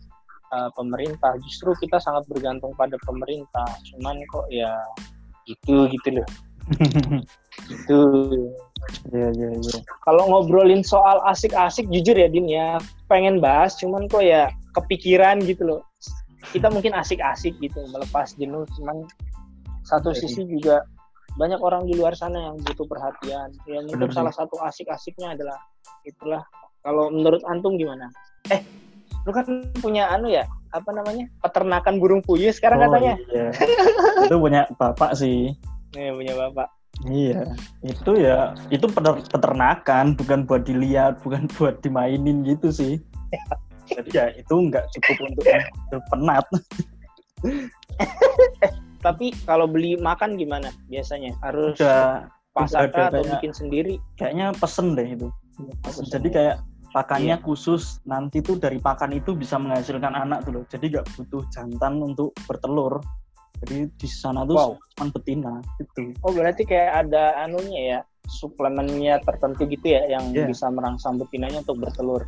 uh, 0.52 0.70
pemerintah. 0.74 1.36
Justru 1.44 1.76
kita 1.78 2.00
sangat 2.00 2.24
bergantung 2.26 2.72
pada 2.74 2.96
pemerintah. 3.04 3.68
Cuman 3.92 4.16
kok 4.32 4.46
ya 4.50 4.72
itu 5.46 5.86
gitu 5.92 6.08
loh. 6.20 6.28
itu. 7.74 8.00
Iya 9.10 9.28
iya 9.34 9.48
iya. 9.56 9.76
Kalau 10.04 10.28
ngobrolin 10.30 10.82
soal 10.84 11.18
asik-asik 11.26 11.88
jujur 11.90 12.14
ya 12.14 12.28
Din 12.30 12.46
ya, 12.46 12.78
pengen 13.10 13.42
bahas 13.42 13.74
cuman 13.78 14.06
kok 14.06 14.22
ya 14.22 14.50
kepikiran 14.76 15.42
gitu 15.42 15.62
loh. 15.66 15.80
Kita 16.54 16.70
mungkin 16.70 16.94
asik-asik 16.94 17.58
gitu 17.58 17.82
melepas 17.90 18.36
jenuh 18.38 18.62
cuman 18.78 19.02
satu 19.86 20.14
iya, 20.14 20.18
sisi 20.22 20.42
iya. 20.46 20.50
juga 20.58 20.76
banyak 21.36 21.60
orang 21.60 21.84
di 21.84 21.94
luar 21.98 22.14
sana 22.14 22.50
yang 22.52 22.56
butuh 22.62 22.86
perhatian. 22.86 23.50
Ya 23.66 23.80
mungkin 23.82 24.08
salah 24.14 24.32
satu 24.32 24.56
asik-asiknya 24.62 25.34
adalah 25.34 25.58
itulah 26.06 26.42
kalau 26.86 27.10
menurut 27.10 27.42
antum 27.50 27.74
gimana? 27.74 28.06
Eh, 28.54 28.62
lu 29.26 29.34
kan 29.34 29.66
punya 29.82 30.06
anu 30.14 30.30
ya 30.30 30.46
apa 30.70 30.94
namanya? 30.94 31.26
Peternakan 31.42 31.98
burung 31.98 32.22
puyuh 32.22 32.54
sekarang 32.54 32.78
oh, 32.78 32.82
katanya. 32.86 33.18
iya. 33.34 33.50
itu 34.22 34.36
punya 34.38 34.70
bapak 34.78 35.18
sih. 35.18 35.50
Iya 35.98 36.14
punya 36.14 36.34
bapak. 36.38 36.70
Iya 37.10 37.42
itu 37.84 38.10
ya 38.16 38.54
itu 38.70 38.86
peternakan 39.34 40.14
bukan 40.14 40.46
buat 40.46 40.62
dilihat 40.62 41.20
bukan 41.26 41.50
buat 41.58 41.82
dimainin 41.82 42.46
gitu 42.46 42.70
sih. 42.70 43.02
Jadi 43.90 44.14
ya 44.14 44.30
itu 44.38 44.54
nggak 44.54 44.86
cukup 44.94 45.16
untuk 45.26 45.44
penat. 46.14 46.46
Tapi 49.06 49.34
kalau 49.42 49.66
beli 49.66 49.98
makan 49.98 50.38
gimana 50.38 50.70
biasanya? 50.86 51.34
Harus 51.42 51.78
udah, 51.78 52.26
pasar 52.54 52.90
udah 52.90 53.10
atau 53.10 53.22
kayak, 53.22 53.32
bikin 53.38 53.52
sendiri? 53.54 53.94
kayaknya 54.18 54.54
pesen 54.54 54.94
deh 54.98 55.06
itu. 55.06 55.28
Jadi 56.10 56.28
kayak 56.32 56.56
pakannya 56.96 57.36
iya. 57.36 57.44
khusus 57.44 58.00
nanti 58.08 58.40
tuh 58.40 58.56
dari 58.56 58.80
pakan 58.80 59.12
itu 59.12 59.36
bisa 59.36 59.60
menghasilkan 59.60 60.16
anak 60.16 60.48
tuh 60.48 60.56
loh 60.56 60.64
jadi 60.64 60.96
nggak 60.96 61.06
butuh 61.12 61.44
jantan 61.52 62.00
untuk 62.00 62.32
bertelur 62.48 63.04
jadi 63.60 63.92
di 63.92 64.08
sana 64.08 64.48
tuh 64.48 64.56
wow. 64.56 64.72
cuma 64.96 65.12
betina 65.12 65.52
itu 65.76 66.16
oh 66.24 66.32
berarti 66.32 66.64
kayak 66.64 67.04
ada 67.04 67.36
anunya 67.44 67.80
ya 67.84 68.00
suplemennya 68.24 69.20
tertentu 69.28 69.68
gitu 69.68 69.92
ya 69.92 70.08
yang 70.08 70.32
yeah. 70.32 70.48
bisa 70.48 70.72
merangsang 70.72 71.20
betinanya 71.20 71.60
untuk 71.60 71.84
bertelur 71.84 72.24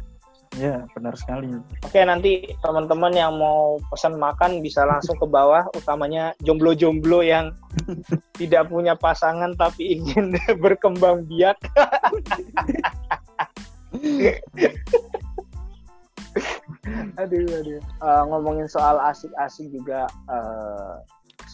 Ya, 0.56 0.80
benar 0.96 1.12
sekali. 1.12 1.52
Oke, 1.84 2.00
nanti 2.08 2.40
teman-teman 2.64 3.12
yang 3.12 3.36
mau 3.36 3.76
pesan 3.92 4.16
makan 4.16 4.64
bisa 4.64 4.80
langsung 4.88 5.20
ke 5.20 5.28
bawah, 5.28 5.68
utamanya 5.76 6.32
jomblo-jomblo 6.40 7.20
yang 7.20 7.52
tidak 8.40 8.72
punya 8.72 8.96
pasangan 8.96 9.52
tapi 9.60 10.00
ingin 10.00 10.32
berkembang 10.64 11.28
biak. 11.28 11.60
aduh 17.20 17.48
aduh. 17.48 17.80
Uh, 18.00 18.22
ngomongin 18.28 18.68
soal 18.68 19.00
asik-asik 19.00 19.72
juga 19.72 20.06
uh, 20.28 21.00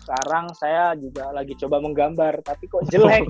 sekarang 0.04 0.52
saya 0.52 0.92
juga 0.98 1.32
lagi 1.32 1.56
coba 1.56 1.80
menggambar 1.80 2.44
tapi 2.44 2.68
kok 2.68 2.84
jelek? 2.92 3.24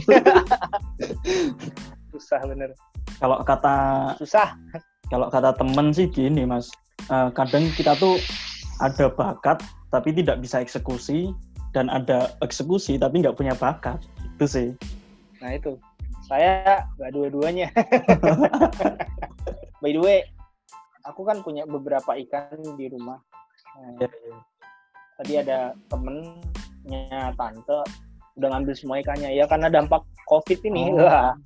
Susah 2.14 2.42
bener. 2.46 2.74
Kalau 3.22 3.38
kata 3.46 3.76
susah. 4.18 4.58
kalau 5.12 5.30
kata 5.30 5.54
temen 5.54 5.94
sih 5.94 6.10
gini 6.10 6.48
mas. 6.48 6.72
Uh, 7.12 7.28
kadang 7.36 7.68
kita 7.76 7.92
tuh 8.00 8.16
ada 8.80 9.12
bakat 9.12 9.60
tapi 9.92 10.10
tidak 10.10 10.40
bisa 10.40 10.58
eksekusi 10.58 11.30
dan 11.76 11.92
ada 11.92 12.32
eksekusi 12.42 12.98
tapi 12.98 13.22
nggak 13.22 13.36
punya 13.36 13.54
bakat. 13.54 14.00
Itu 14.34 14.46
sih. 14.48 14.68
Nah 15.38 15.54
itu 15.54 15.78
saya 16.24 16.84
nggak 16.96 17.12
dua-duanya. 17.12 17.68
By 19.82 19.92
the 19.92 20.00
way, 20.00 20.18
aku 21.04 21.22
kan 21.28 21.44
punya 21.44 21.68
beberapa 21.68 22.16
ikan 22.24 22.56
di 22.80 22.88
rumah. 22.88 23.20
Nah, 23.76 24.00
ya, 24.00 24.08
ya. 24.08 24.36
Tadi 25.20 25.32
ada 25.38 25.58
temennya 25.92 27.32
tante 27.36 27.78
udah 28.34 28.48
ngambil 28.50 28.74
semua 28.74 28.98
ikannya 28.98 29.30
ya 29.30 29.46
karena 29.46 29.70
dampak 29.70 30.02
covid 30.26 30.58
ini 30.66 30.90
oh. 30.90 31.06
lah. 31.06 31.36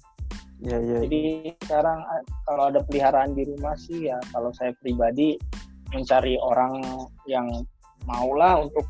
Ya, 0.59 0.75
ya, 0.83 1.07
Jadi 1.07 1.55
sekarang 1.63 2.03
kalau 2.43 2.67
ada 2.67 2.83
peliharaan 2.83 3.31
di 3.31 3.47
rumah 3.47 3.79
sih 3.79 4.11
ya 4.11 4.19
kalau 4.35 4.51
saya 4.51 4.75
pribadi 4.83 5.39
mencari 5.95 6.35
orang 6.43 6.83
yang 7.31 7.47
maulah 8.03 8.67
untuk 8.67 8.83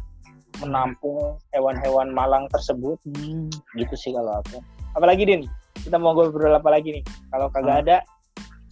menampung 0.64 1.37
hewan-hewan 1.53 2.09
malang 2.12 2.48
tersebut. 2.48 2.96
Hmm. 3.12 3.53
Gitu 3.77 3.94
sih 3.98 4.12
kalau 4.16 4.40
aku. 4.40 4.64
Apalagi 4.96 5.29
Din? 5.29 5.42
Kita 5.82 5.96
mau 5.96 6.12
ngobrol 6.14 6.54
apa 6.54 6.68
lagi 6.68 7.00
nih 7.00 7.04
kalau 7.30 7.46
kagak 7.50 7.74
hmm. 7.74 7.82
ada 7.86 7.96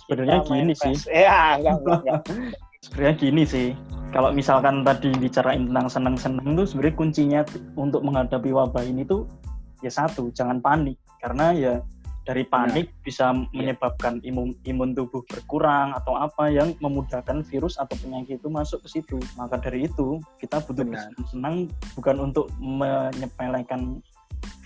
sebenarnya 0.07 0.38
gini 0.47 0.73
sih 0.75 0.95
ya 1.27 1.59
enggak 1.59 1.75
enggak, 1.83 1.99
enggak. 2.03 2.21
sebenarnya 2.85 3.14
gini 3.19 3.42
sih 3.45 3.69
kalau 4.14 4.31
misalkan 4.33 4.87
tadi 4.87 5.11
bicarain 5.19 5.69
tentang 5.69 5.87
seneng-seneng 5.90 6.57
tuh 6.57 6.66
sebenarnya 6.66 6.97
kuncinya 6.97 7.40
untuk 7.75 8.01
menghadapi 8.07 8.51
wabah 8.55 8.85
ini 8.87 9.03
tuh 9.03 9.27
ya 9.85 9.90
satu 9.92 10.33
jangan 10.33 10.62
panik 10.62 10.97
karena 11.21 11.53
ya 11.53 11.75
dari 12.27 12.42
panik 12.42 12.90
nah. 12.90 13.03
bisa 13.07 13.27
iya. 13.31 13.47
menyebabkan 13.55 14.19
imun 14.27 14.51
imun 14.66 14.99
tubuh 14.99 15.23
berkurang 15.31 15.95
atau 15.95 16.19
apa 16.19 16.51
yang 16.51 16.75
memudahkan 16.83 17.47
virus 17.47 17.79
atau 17.79 17.95
penyakit 18.03 18.42
itu 18.42 18.51
masuk 18.51 18.83
ke 18.83 18.99
situ. 18.99 19.23
Maka 19.38 19.62
dari 19.62 19.87
itu 19.87 20.19
kita 20.42 20.59
butuh 20.66 20.90
senang 21.31 21.71
bukan 21.95 22.16
untuk 22.19 22.51
menyepelekan 22.59 24.03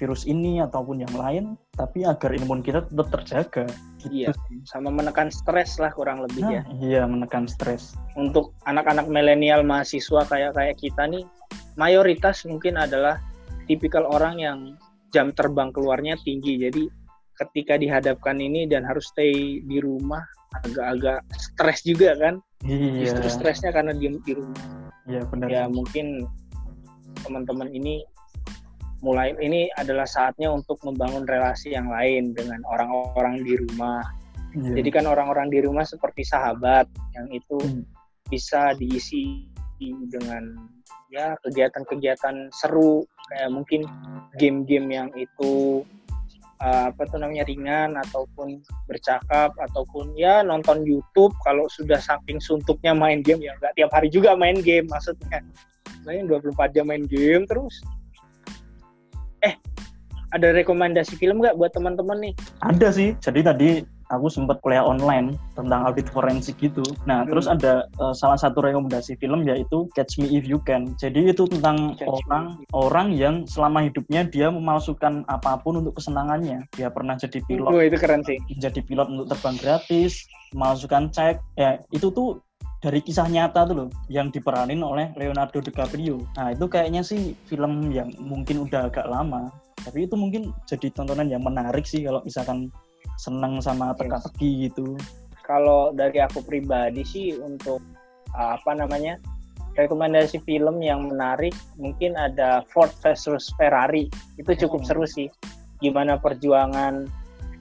virus 0.01 0.25
ini 0.25 0.65
ataupun 0.65 1.05
yang 1.05 1.15
lain, 1.15 1.45
tapi 1.77 2.09
agar 2.09 2.33
imun 2.33 2.65
kita 2.65 2.89
tetap 2.89 3.09
terjaga. 3.13 3.65
Gitu. 4.01 4.29
Iya, 4.29 4.33
sama 4.65 4.89
menekan 4.89 5.29
stres 5.29 5.77
lah 5.77 5.93
kurang 5.93 6.25
lebih 6.25 6.45
nah, 6.45 6.53
ya. 6.57 6.63
Iya, 6.81 7.03
menekan 7.05 7.45
stres. 7.45 7.97
Untuk 8.17 8.57
anak-anak 8.65 9.07
milenial 9.13 9.61
mahasiswa 9.61 10.25
kayak 10.25 10.57
kayak 10.57 10.77
kita 10.81 11.05
nih, 11.05 11.25
mayoritas 11.77 12.49
mungkin 12.49 12.81
adalah 12.81 13.21
tipikal 13.69 14.09
orang 14.09 14.41
yang 14.41 14.59
jam 15.13 15.31
terbang 15.37 15.69
keluarnya 15.71 16.17
tinggi. 16.25 16.57
Jadi 16.57 16.89
ketika 17.37 17.77
dihadapkan 17.77 18.37
ini 18.41 18.69
dan 18.69 18.85
harus 18.85 19.09
stay 19.13 19.65
di 19.65 19.79
rumah 19.81 20.25
agak-agak 20.65 21.21
stres 21.37 21.85
juga 21.85 22.17
kan. 22.17 22.41
Iya. 22.65 23.09
Justru 23.09 23.27
stresnya 23.29 23.71
karena 23.73 23.97
diem 23.97 24.21
di 24.25 24.33
rumah. 24.37 24.65
Iya 25.09 25.25
benar. 25.29 25.49
Ya 25.49 25.65
mungkin 25.69 26.29
teman-teman 27.25 27.69
ini 27.73 28.05
mulai 29.01 29.33
ini 29.41 29.69
adalah 29.77 30.05
saatnya 30.05 30.53
untuk 30.53 30.81
membangun 30.85 31.25
relasi 31.25 31.73
yang 31.73 31.89
lain 31.89 32.37
dengan 32.37 32.61
orang-orang 32.69 33.41
di 33.45 33.57
rumah. 33.57 34.05
Yeah. 34.53 34.83
Jadi 34.83 34.89
kan 34.93 35.05
orang-orang 35.09 35.49
di 35.49 35.65
rumah 35.65 35.87
seperti 35.87 36.27
sahabat 36.27 36.91
yang 37.17 37.29
itu 37.33 37.57
hmm. 37.57 37.85
bisa 38.29 38.77
diisi 38.77 39.49
dengan 39.81 40.69
ya 41.09 41.35
kegiatan-kegiatan 41.41 42.53
seru 42.53 43.03
kayak 43.33 43.51
mungkin 43.51 43.89
game-game 44.37 44.89
yang 44.93 45.09
itu 45.17 45.83
uh, 46.61 46.93
apa 46.93 47.03
tuh 47.09 47.19
namanya 47.19 47.49
ringan 47.49 47.97
ataupun 47.99 48.61
bercakap 48.87 49.51
ataupun 49.57 50.15
ya 50.15 50.45
nonton 50.45 50.85
YouTube 50.85 51.33
kalau 51.43 51.67
sudah 51.73 51.99
saking 51.99 52.39
suntuknya 52.39 52.93
main 52.93 53.25
game 53.25 53.43
ya 53.43 53.57
nggak 53.59 53.75
tiap 53.75 53.91
hari 53.91 54.13
juga 54.13 54.37
main 54.37 54.61
game 54.61 54.87
maksudnya 54.87 55.43
main 56.05 56.29
24 56.29 56.77
jam 56.77 56.87
main 56.87 57.05
game 57.09 57.49
terus 57.49 57.83
eh 59.45 59.55
ada 60.31 60.55
rekomendasi 60.55 61.19
film 61.19 61.43
nggak 61.43 61.59
buat 61.59 61.75
teman-teman 61.75 62.31
nih? 62.31 62.35
Ada 62.63 62.95
sih. 62.95 63.19
Jadi 63.19 63.41
tadi 63.43 63.69
aku 64.11 64.27
sempat 64.27 64.59
kuliah 64.63 64.83
online 64.83 65.39
tentang 65.55 65.87
audit 65.87 66.07
forensik 66.11 66.59
gitu. 66.59 66.83
Nah, 67.07 67.23
hmm. 67.23 67.31
terus 67.31 67.47
ada 67.47 67.87
uh, 68.03 68.15
salah 68.15 68.39
satu 68.39 68.63
rekomendasi 68.63 69.19
film 69.19 69.47
yaitu 69.47 69.87
Catch 69.95 70.19
Me 70.19 70.31
If 70.31 70.47
You 70.47 70.59
Can. 70.63 70.95
Jadi 70.99 71.31
itu 71.31 71.47
tentang 71.47 71.95
Catch 71.99 72.11
orang 72.11 72.45
me. 72.59 72.67
orang 72.75 73.09
yang 73.15 73.35
selama 73.47 73.87
hidupnya 73.87 74.27
dia 74.27 74.51
memalsukan 74.51 75.27
apa 75.31 75.59
pun 75.63 75.83
untuk 75.83 75.99
kesenangannya. 75.99 76.67
Dia 76.75 76.91
pernah 76.91 77.19
jadi 77.19 77.39
pilot. 77.47 77.71
Oh, 77.71 77.83
itu 77.83 77.97
keren 77.99 78.23
sih. 78.27 78.39
Jadi 78.59 78.83
pilot 78.87 79.11
untuk 79.11 79.27
terbang 79.31 79.57
gratis, 79.59 80.27
memalsukan 80.55 81.11
cek. 81.11 81.39
Ya, 81.59 81.79
itu 81.95 82.11
tuh 82.11 82.43
dari 82.81 83.05
kisah 83.05 83.29
nyata 83.29 83.69
tuh 83.69 83.77
loh 83.77 83.89
yang 84.09 84.33
diperanin 84.33 84.81
oleh 84.81 85.13
Leonardo 85.21 85.61
DiCaprio. 85.61 86.25
Nah 86.41 86.57
itu 86.57 86.65
kayaknya 86.65 87.05
sih 87.05 87.37
film 87.45 87.93
yang 87.93 88.09
mungkin 88.17 88.65
udah 88.65 88.89
agak 88.89 89.05
lama, 89.05 89.53
tapi 89.85 90.09
itu 90.09 90.17
mungkin 90.17 90.57
jadi 90.65 90.89
tontonan 90.97 91.29
yang 91.29 91.45
menarik 91.45 91.85
sih 91.85 92.01
kalau 92.09 92.25
misalkan 92.25 92.73
seneng 93.21 93.61
sama 93.61 93.93
teka-teki 94.01 94.73
gitu. 94.73 94.97
Kalau 95.45 95.93
dari 95.93 96.25
aku 96.25 96.41
pribadi 96.41 97.05
sih 97.05 97.37
untuk 97.37 97.85
apa 98.33 98.73
namanya 98.73 99.21
rekomendasi 99.77 100.41
film 100.49 100.81
yang 100.81 101.11
menarik 101.13 101.53
mungkin 101.77 102.17
ada 102.17 102.65
Ford 102.73 102.91
versus 103.05 103.53
Ferrari 103.61 104.09
itu 104.41 104.51
cukup 104.67 104.81
oh. 104.81 104.87
seru 104.89 105.05
sih. 105.05 105.29
Gimana 105.85 106.17
perjuangan 106.17 107.05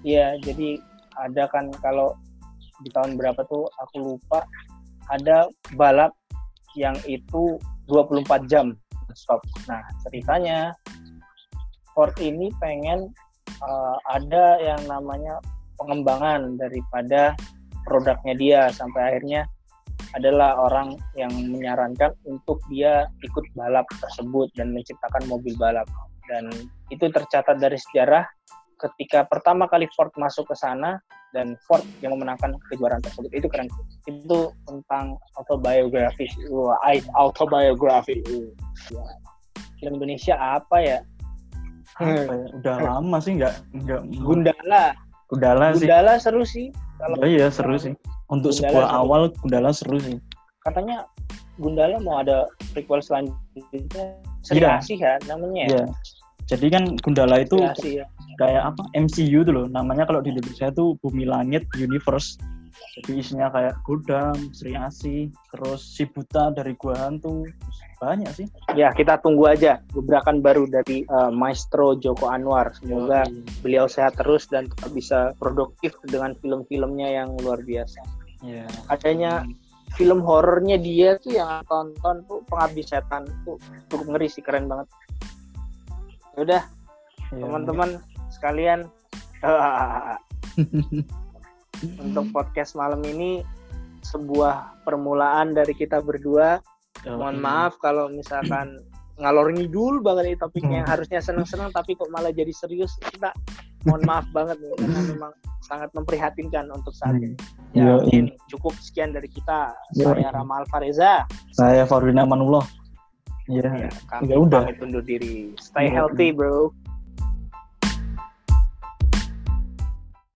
ya 0.07 0.39
jadi 0.39 0.79
ada 1.19 1.51
kan 1.51 1.67
kalau 1.83 2.15
di 2.79 2.87
tahun 2.95 3.19
berapa 3.19 3.43
tuh 3.51 3.67
aku 3.83 3.95
lupa 3.99 4.47
ada 5.09 5.49
balap 5.75 6.13
yang 6.77 6.95
itu 7.09 7.57
24 7.89 8.45
jam 8.45 8.77
stop. 9.17 9.41
Nah, 9.65 9.81
ceritanya 10.05 10.73
Ford 11.97 12.13
ini 12.21 12.53
pengen 12.61 13.09
uh, 13.61 13.97
ada 14.13 14.61
yang 14.61 14.81
namanya 14.85 15.41
pengembangan 15.81 16.55
daripada 16.59 17.33
produknya 17.87 18.33
dia 18.37 18.61
sampai 18.69 19.15
akhirnya 19.15 19.49
adalah 20.17 20.57
orang 20.57 20.97
yang 21.13 21.29
menyarankan 21.33 22.13
untuk 22.25 22.61
dia 22.71 23.05
ikut 23.21 23.45
balap 23.53 23.85
tersebut 23.99 24.49
dan 24.57 24.73
menciptakan 24.73 25.25
mobil 25.29 25.53
balap 25.59 25.85
dan 26.29 26.49
itu 26.93 27.09
tercatat 27.09 27.57
dari 27.57 27.77
sejarah 27.77 28.25
ketika 28.79 29.27
pertama 29.27 29.67
kali 29.67 29.85
Ford 29.91 30.09
masuk 30.15 30.47
ke 30.47 30.55
sana 30.55 31.03
dan 31.35 31.53
Ford 31.67 31.85
yang 32.01 32.17
memenangkan 32.17 32.57
kejuaraan 32.71 33.03
tersebut. 33.03 33.29
Itu 33.35 33.47
keren. 33.51 33.69
Itu 34.07 34.55
tentang 34.65 35.19
autobiografi. 35.37 36.25
Wah 36.49 36.79
autobiografi. 37.17 38.23
Ya. 38.89 39.03
film 39.79 39.95
Indonesia 39.99 40.35
apa 40.35 40.77
ya? 40.83 40.99
Ya? 41.99 42.23
udah 42.59 42.75
lama 42.79 43.17
sih 43.19 43.39
nggak 43.39 43.55
nggak 43.75 44.01
Gundala. 44.23 44.95
Gundala 45.31 45.75
sih. 45.75 45.87
Gundala 45.87 46.13
seru 46.19 46.43
sih. 46.43 46.67
Kalau 46.99 47.15
oh, 47.19 47.27
iya 47.27 47.47
seru 47.51 47.75
sih. 47.79 47.93
Untuk 48.31 48.55
Gundala 48.55 48.71
sebuah 48.71 48.87
seru. 48.87 48.99
awal 48.99 49.21
Gundala 49.43 49.69
seru 49.71 49.97
sih. 49.99 50.17
Katanya 50.63 51.07
Gundala 51.59 51.99
mau 52.03 52.19
ada 52.19 52.47
prequel 52.71 53.03
selanjutnya. 53.03 54.19
Seri 54.43 54.63
yeah. 54.63 54.79
Asih 54.79 54.99
ya 54.99 55.19
namanya. 55.27 55.63
Ya 55.67 55.75
yeah. 55.83 55.87
jadi 56.47 56.67
kan 56.71 56.83
Gundala 57.03 57.43
itu 57.43 57.59
ya 57.83 58.07
kayak 58.39 58.71
apa 58.71 58.83
MCU 58.95 59.43
tuh 59.43 59.51
loh 59.53 59.65
namanya 59.67 60.07
kalau 60.07 60.23
di 60.23 60.31
Indonesia 60.31 60.71
itu 60.71 60.95
Bumi 61.03 61.27
Langit 61.27 61.67
Universe 61.75 62.39
jadi 62.99 63.11
isinya 63.15 63.47
kayak 63.51 63.75
Godam, 63.87 64.35
Sri 64.51 64.75
Asih, 64.75 65.31
terus 65.53 65.81
si 65.83 66.03
Buta 66.03 66.51
dari 66.51 66.75
Gua 66.75 66.95
Hantu, 66.99 67.47
banyak 67.99 68.31
sih. 68.35 68.47
Ya 68.75 68.91
kita 68.91 69.19
tunggu 69.23 69.47
aja 69.51 69.79
gebrakan 69.91 70.43
baru 70.43 70.67
dari 70.67 71.07
uh, 71.07 71.31
Maestro 71.31 71.95
Joko 71.99 72.27
Anwar. 72.31 72.75
Semoga 72.79 73.23
oh, 73.27 73.31
beliau 73.63 73.85
sehat 73.87 74.19
terus 74.19 74.47
dan 74.51 74.67
tetap 74.67 74.91
bisa 74.91 75.31
produktif 75.39 75.95
dengan 76.07 76.35
film-filmnya 76.39 77.23
yang 77.23 77.29
luar 77.39 77.63
biasa. 77.63 77.99
Ya. 78.43 78.67
Adanya 78.87 79.43
hmm. 79.43 79.55
film 79.99 80.19
horornya 80.23 80.79
dia 80.79 81.19
tuh 81.19 81.35
yang 81.35 81.63
tonton 81.67 82.23
tuh 82.27 82.43
Pengabdi 82.47 82.83
Setan 82.83 83.27
tuh 83.43 83.59
cukup 83.91 84.15
ngeri 84.15 84.27
sih 84.31 84.43
keren 84.43 84.67
banget. 84.67 84.87
Ya 86.35 86.39
udah 86.47 86.63
ya, 87.35 87.43
teman-teman 87.43 87.99
sekalian 88.29 88.89
untuk 92.03 92.25
podcast 92.33 92.75
malam 92.75 93.01
ini 93.05 93.45
sebuah 94.03 94.83
permulaan 94.87 95.53
dari 95.53 95.75
kita 95.75 96.01
berdua. 96.01 96.59
Mohon 97.07 97.37
maaf 97.39 97.79
kalau 97.79 98.11
misalkan 98.11 98.79
ngalor 99.19 99.51
ngidul 99.51 99.99
banget 99.99 100.33
nih 100.33 100.37
topiknya 100.39 100.75
yang 100.83 100.89
harusnya 100.89 101.19
seneng-seneng 101.19 101.71
tapi 101.75 101.95
kok 101.95 102.07
malah 102.07 102.31
jadi 102.31 102.55
serius 102.55 102.95
kita 103.11 103.35
mohon 103.83 103.99
maaf 104.07 104.23
banget 104.31 104.55
nih 104.63 104.71
karena 104.79 104.99
memang 105.15 105.31
sangat 105.63 105.91
memprihatinkan 105.93 106.65
untuk 106.73 106.95
saat 106.95 107.19
ini. 107.19 107.37
Ya, 107.77 108.01
ini 108.09 108.33
cukup 108.49 108.73
sekian 108.81 109.13
dari 109.13 109.29
kita. 109.29 109.75
Saya 109.93 110.33
Ramal 110.33 110.65
Fareza. 110.71 111.29
Saya 111.53 111.85
Farwina 111.85 112.25
Manullah. 112.25 112.65
Ya, 113.49 113.65
ya 113.65 113.89
kami 114.09 114.33
ya 114.33 114.37
udah. 114.41 114.61
undur 114.81 115.03
diri. 115.05 115.53
Stay 115.61 115.89
healthy, 115.89 116.33
bro. 116.33 116.73